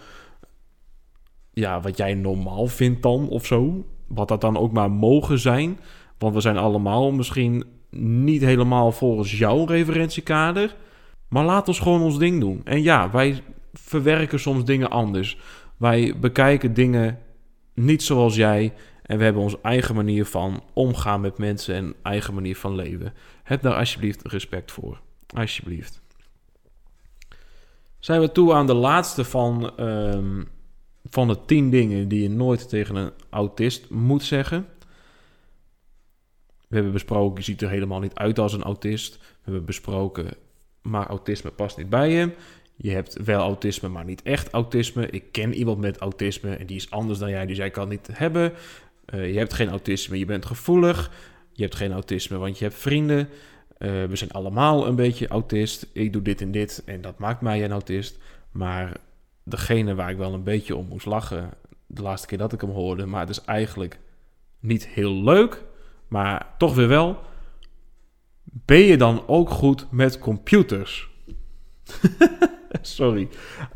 ja, 1.53 1.81
wat 1.81 1.97
jij 1.97 2.15
normaal 2.15 2.67
vindt 2.67 3.03
dan 3.03 3.29
of 3.29 3.47
zo. 3.47 3.87
Wat 4.07 4.29
dat 4.29 4.41
dan 4.41 4.57
ook 4.57 4.73
maar 4.73 4.91
mogen 4.91 5.39
zijn. 5.39 5.79
Want 6.19 6.35
we 6.35 6.41
zijn 6.41 6.57
allemaal 6.57 7.13
misschien 7.13 7.65
niet 7.97 8.43
helemaal 8.43 8.93
volgens 8.93 9.39
jouw 9.39 9.65
referentiekader. 9.65 10.77
Maar 11.29 11.45
laat 11.45 11.69
ons 11.69 11.79
gewoon 11.79 12.03
ons 12.03 12.19
ding 12.19 12.41
doen. 12.41 12.61
En 12.65 12.83
ja, 12.83 13.11
wij 13.11 13.43
verwerken 13.93 14.41
soms 14.41 14.65
dingen 14.65 14.91
anders. 14.91 15.39
Wij 15.77 16.15
bekijken 16.21 16.75
dingen 16.75 17.19
niet 17.75 18.03
zoals 18.03 18.35
jij. 18.35 18.73
En 19.03 19.19
we 19.19 19.25
hebben 19.25 19.43
onze 19.43 19.59
eigen 19.63 19.95
manier 19.95 20.27
van 20.27 20.63
omgaan 20.73 21.21
met 21.21 21.39
mensen 21.39 21.75
en 21.75 21.95
eigen 22.03 22.35
manier 22.35 22.57
van 22.57 22.75
leven. 22.75 23.15
Heb 23.43 23.63
daar 23.63 23.75
alsjeblieft 23.75 24.23
respect 24.23 24.73
voor. 24.73 25.01
Alsjeblieft. 25.27 26.01
Zijn 27.99 28.21
we 28.21 28.33
toe 28.33 28.53
aan 28.53 28.67
de 28.67 28.75
laatste 28.75 29.25
van, 29.25 29.81
um, 29.81 30.49
van 31.05 31.29
de 31.29 31.45
tien 31.47 31.71
dingen 31.71 32.09
die 32.09 32.23
je 32.23 32.31
nooit 32.31 32.69
tegen 32.69 32.97
een 32.97 33.13
autist 33.31 33.91
moet 33.91 34.23
zeggen. 34.23 34.67
We 36.69 36.75
hebben 36.75 36.93
besproken, 36.93 37.37
je 37.37 37.43
ziet 37.43 37.63
er 37.63 37.71
helemaal 37.71 38.01
niet 38.01 38.15
uit 38.15 38.39
als 38.39 38.53
een 38.53 38.63
autist. 38.63 39.17
We 39.17 39.25
hebben 39.43 39.65
besproken, 39.65 40.37
maar 40.83 41.07
autisme 41.07 41.51
past 41.51 41.77
niet 41.77 41.89
bij 41.91 42.11
je. 42.11 42.33
Je 42.83 42.91
hebt 42.91 43.25
wel 43.25 43.41
autisme, 43.41 43.89
maar 43.89 44.05
niet 44.05 44.23
echt 44.23 44.51
autisme. 44.51 45.11
Ik 45.11 45.33
ken 45.33 45.55
iemand 45.55 45.79
met 45.79 45.99
autisme 45.99 46.55
en 46.55 46.67
die 46.67 46.77
is 46.77 46.91
anders 46.91 47.19
dan 47.19 47.31
jij, 47.31 47.47
dus 47.47 47.57
jij 47.57 47.71
kan 47.71 47.89
niet 47.89 48.09
hebben. 48.13 48.53
Uh, 49.15 49.33
je 49.33 49.39
hebt 49.39 49.53
geen 49.53 49.69
autisme, 49.69 50.19
je 50.19 50.25
bent 50.25 50.47
gevoelig. 50.47 51.11
Je 51.53 51.63
hebt 51.63 51.75
geen 51.75 51.93
autisme, 51.93 52.37
want 52.37 52.59
je 52.59 52.65
hebt 52.65 52.77
vrienden. 52.77 53.19
Uh, 53.19 54.05
we 54.05 54.17
zijn 54.17 54.31
allemaal 54.31 54.87
een 54.87 54.97
beetje 54.97 55.29
autist. 55.29 55.87
Ik 55.93 56.13
doe 56.13 56.23
dit 56.23 56.41
en 56.41 56.53
dit 56.53 56.83
en 56.87 57.01
dat 57.01 57.19
maakt 57.19 57.41
mij 57.41 57.65
een 57.65 57.73
autist. 57.73 58.19
Maar 58.51 58.97
degene 59.43 59.95
waar 59.95 60.11
ik 60.11 60.17
wel 60.17 60.35
een 60.35 60.45
beetje 60.45 60.77
om 60.77 60.87
moest 60.89 61.07
lachen, 61.07 61.51
de 61.87 62.03
laatste 62.03 62.27
keer 62.27 62.39
dat 62.39 62.53
ik 62.53 62.61
hem 62.61 62.71
hoorde, 62.71 63.07
maar 63.07 63.21
het 63.21 63.31
is 63.31 63.45
eigenlijk 63.45 63.99
niet 64.61 64.87
heel 64.87 65.23
leuk, 65.23 65.63
maar 66.09 66.55
toch 66.59 66.75
weer 66.75 66.89
wel. 66.89 67.19
Ben 68.43 68.81
je 68.81 68.97
dan 68.97 69.27
ook 69.27 69.51
goed 69.51 69.87
met 69.91 70.19
computers? 70.19 71.11
Sorry. 72.81 73.29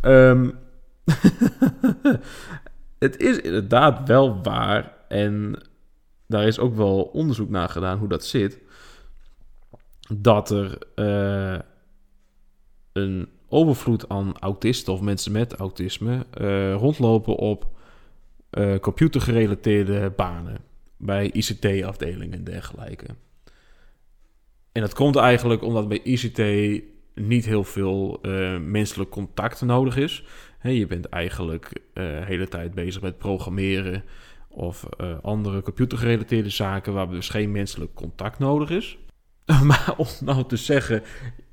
Um, 0.02 0.58
het 2.98 3.16
is 3.16 3.40
inderdaad 3.40 4.08
wel 4.08 4.42
waar. 4.42 4.94
En 5.08 5.62
daar 6.26 6.46
is 6.46 6.58
ook 6.58 6.74
wel 6.74 7.02
onderzoek 7.02 7.48
naar 7.48 7.68
gedaan 7.68 7.98
hoe 7.98 8.08
dat 8.08 8.24
zit. 8.24 8.60
Dat 10.08 10.50
er 10.50 10.78
uh, 10.96 11.58
een 12.92 13.28
overvloed 13.48 14.08
aan 14.08 14.38
autisten 14.38 14.92
of 14.92 15.00
mensen 15.00 15.32
met 15.32 15.52
autisme 15.52 16.26
uh, 16.40 16.74
rondlopen 16.74 17.36
op 17.36 17.66
uh, 18.50 18.78
computergerelateerde 18.78 20.12
banen 20.16 20.58
bij 20.96 21.30
ICT-afdelingen 21.30 22.38
en 22.38 22.44
dergelijke. 22.44 23.06
En 24.72 24.80
dat 24.82 24.94
komt 24.94 25.16
eigenlijk 25.16 25.62
omdat 25.62 25.88
bij 25.88 26.02
ICT 26.02 26.38
niet 27.20 27.44
heel 27.44 27.64
veel 27.64 28.18
uh, 28.22 28.58
menselijk 28.58 29.10
contact 29.10 29.62
nodig 29.62 29.96
is. 29.96 30.24
je 30.62 30.86
bent 30.86 31.06
eigenlijk 31.08 31.70
de 31.92 32.18
uh, 32.20 32.26
hele 32.26 32.48
tijd 32.48 32.74
bezig 32.74 33.02
met 33.02 33.18
programmeren 33.18 34.04
of 34.48 34.86
uh, 35.00 35.06
andere 35.22 35.62
computergerelateerde 35.62 36.50
zaken 36.50 36.92
waar 36.92 37.08
dus 37.08 37.28
geen 37.28 37.52
menselijk 37.52 37.94
contact 37.94 38.38
nodig 38.38 38.70
is. 38.70 38.98
maar 39.62 39.94
om 39.96 40.06
nou 40.20 40.44
te 40.46 40.56
zeggen, 40.56 41.02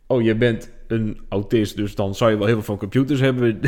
oh 0.08 0.22
je 0.22 0.36
bent 0.36 0.72
een 0.88 1.22
autist, 1.30 1.76
dus 1.76 1.96
dan 1.96 2.16
zou 2.16 2.32
je 2.32 2.38
wel 2.38 2.46
heel 2.46 2.56
veel 2.56 2.64
van 2.64 2.78
computers 2.78 3.20
hebben. 3.20 3.60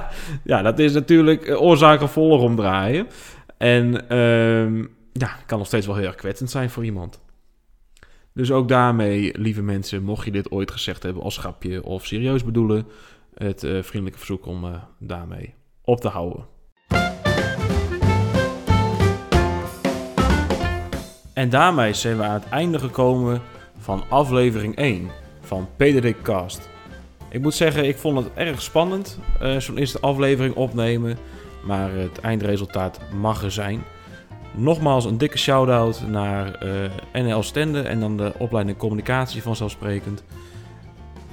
ja, 0.44 0.62
dat 0.62 0.78
is 0.78 0.92
natuurlijk 0.92 1.60
oorzaak 1.60 2.00
en 2.00 2.08
volg 2.08 2.42
omdraaien. 2.42 3.06
En 3.58 4.08
ehm, 4.08 4.84
ja, 5.12 5.36
kan 5.46 5.58
nog 5.58 5.66
steeds 5.66 5.86
wel 5.86 5.96
heel 5.96 6.06
erg 6.06 6.14
kwetsend 6.14 6.50
zijn 6.50 6.70
voor 6.70 6.84
iemand. 6.84 7.20
Dus 8.34 8.50
ook 8.50 8.68
daarmee, 8.68 9.38
lieve 9.38 9.62
mensen, 9.62 10.02
mocht 10.02 10.24
je 10.24 10.30
dit 10.30 10.50
ooit 10.50 10.70
gezegd 10.70 11.02
hebben 11.02 11.22
als 11.22 11.36
grapje 11.36 11.84
of 11.84 12.06
serieus 12.06 12.44
bedoelen, 12.44 12.86
het 13.34 13.62
uh, 13.62 13.82
vriendelijke 13.82 14.18
verzoek 14.18 14.46
om 14.46 14.64
uh, 14.64 14.74
daarmee 14.98 15.54
op 15.84 16.00
te 16.00 16.08
houden. 16.08 16.46
En 21.34 21.50
daarmee 21.50 21.92
zijn 21.92 22.16
we 22.16 22.22
aan 22.22 22.40
het 22.40 22.48
einde 22.48 22.78
gekomen 22.78 23.42
van 23.78 24.02
aflevering 24.08 24.76
1 24.76 25.10
van 25.40 25.68
PDD 25.76 26.22
Cast. 26.22 26.68
Ik 27.30 27.40
moet 27.40 27.54
zeggen, 27.54 27.84
ik 27.84 27.96
vond 27.96 28.18
het 28.18 28.34
erg 28.34 28.62
spannend, 28.62 29.18
uh, 29.42 29.56
zo'n 29.56 29.78
eerste 29.78 30.00
aflevering 30.00 30.54
opnemen. 30.54 31.18
Maar 31.66 31.92
het 31.92 32.20
eindresultaat 32.20 33.00
mag 33.12 33.42
er 33.42 33.52
zijn. 33.52 33.82
Nogmaals 34.56 35.04
een 35.04 35.18
dikke 35.18 35.38
shout-out 35.38 36.08
naar 36.08 36.54
eh, 36.54 36.90
NL 37.22 37.42
Stende 37.42 37.82
en 37.82 38.00
dan 38.00 38.16
de 38.16 38.32
opleiding 38.38 38.78
communicatie 38.78 39.42
vanzelfsprekend. 39.42 40.24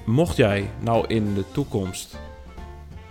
Mocht 0.06 0.36
jij 0.36 0.70
nou 0.80 1.08
in 1.08 1.34
de 1.34 1.44
toekomst 1.52 2.20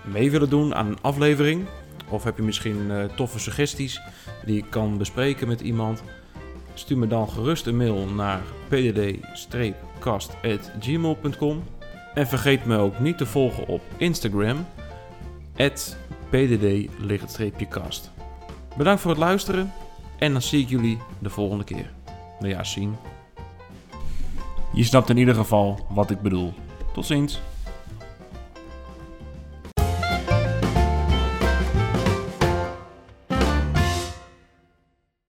mee 0.04 0.30
willen 0.30 0.50
doen 0.50 0.74
aan 0.74 0.86
een 0.86 1.00
aflevering, 1.00 1.66
of 2.08 2.24
heb 2.24 2.36
je 2.36 2.42
misschien 2.42 2.90
uh, 2.90 3.04
toffe 3.04 3.38
suggesties 3.38 4.00
die 4.44 4.56
ik 4.56 4.66
kan 4.70 4.98
bespreken 4.98 5.48
met 5.48 5.60
iemand, 5.60 6.02
stuur 6.74 6.98
me 6.98 7.06
dan 7.06 7.28
gerust 7.28 7.66
een 7.66 7.76
mail 7.76 8.06
naar 8.06 8.40
pdd-kast.gmail.com. 8.68 11.62
En 12.14 12.26
vergeet 12.26 12.64
me 12.64 12.76
ook 12.76 12.98
niet 12.98 13.18
te 13.18 13.26
volgen 13.26 13.66
op 13.66 13.82
Instagram, 13.96 14.66
pdd-kast. 16.30 18.10
Bedankt 18.76 19.00
voor 19.00 19.10
het 19.10 19.20
luisteren 19.20 19.72
en 20.18 20.32
dan 20.32 20.42
zie 20.42 20.62
ik 20.62 20.68
jullie 20.68 20.98
de 21.18 21.30
volgende 21.30 21.64
keer. 21.64 21.99
Nou 22.40 22.52
ja, 22.52 22.64
zien. 22.64 22.96
Je 24.72 24.84
snapt 24.84 25.10
in 25.10 25.16
ieder 25.16 25.34
geval 25.34 25.86
wat 25.88 26.10
ik 26.10 26.20
bedoel. 26.20 26.52
Tot 26.92 27.06
ziens. 27.06 27.40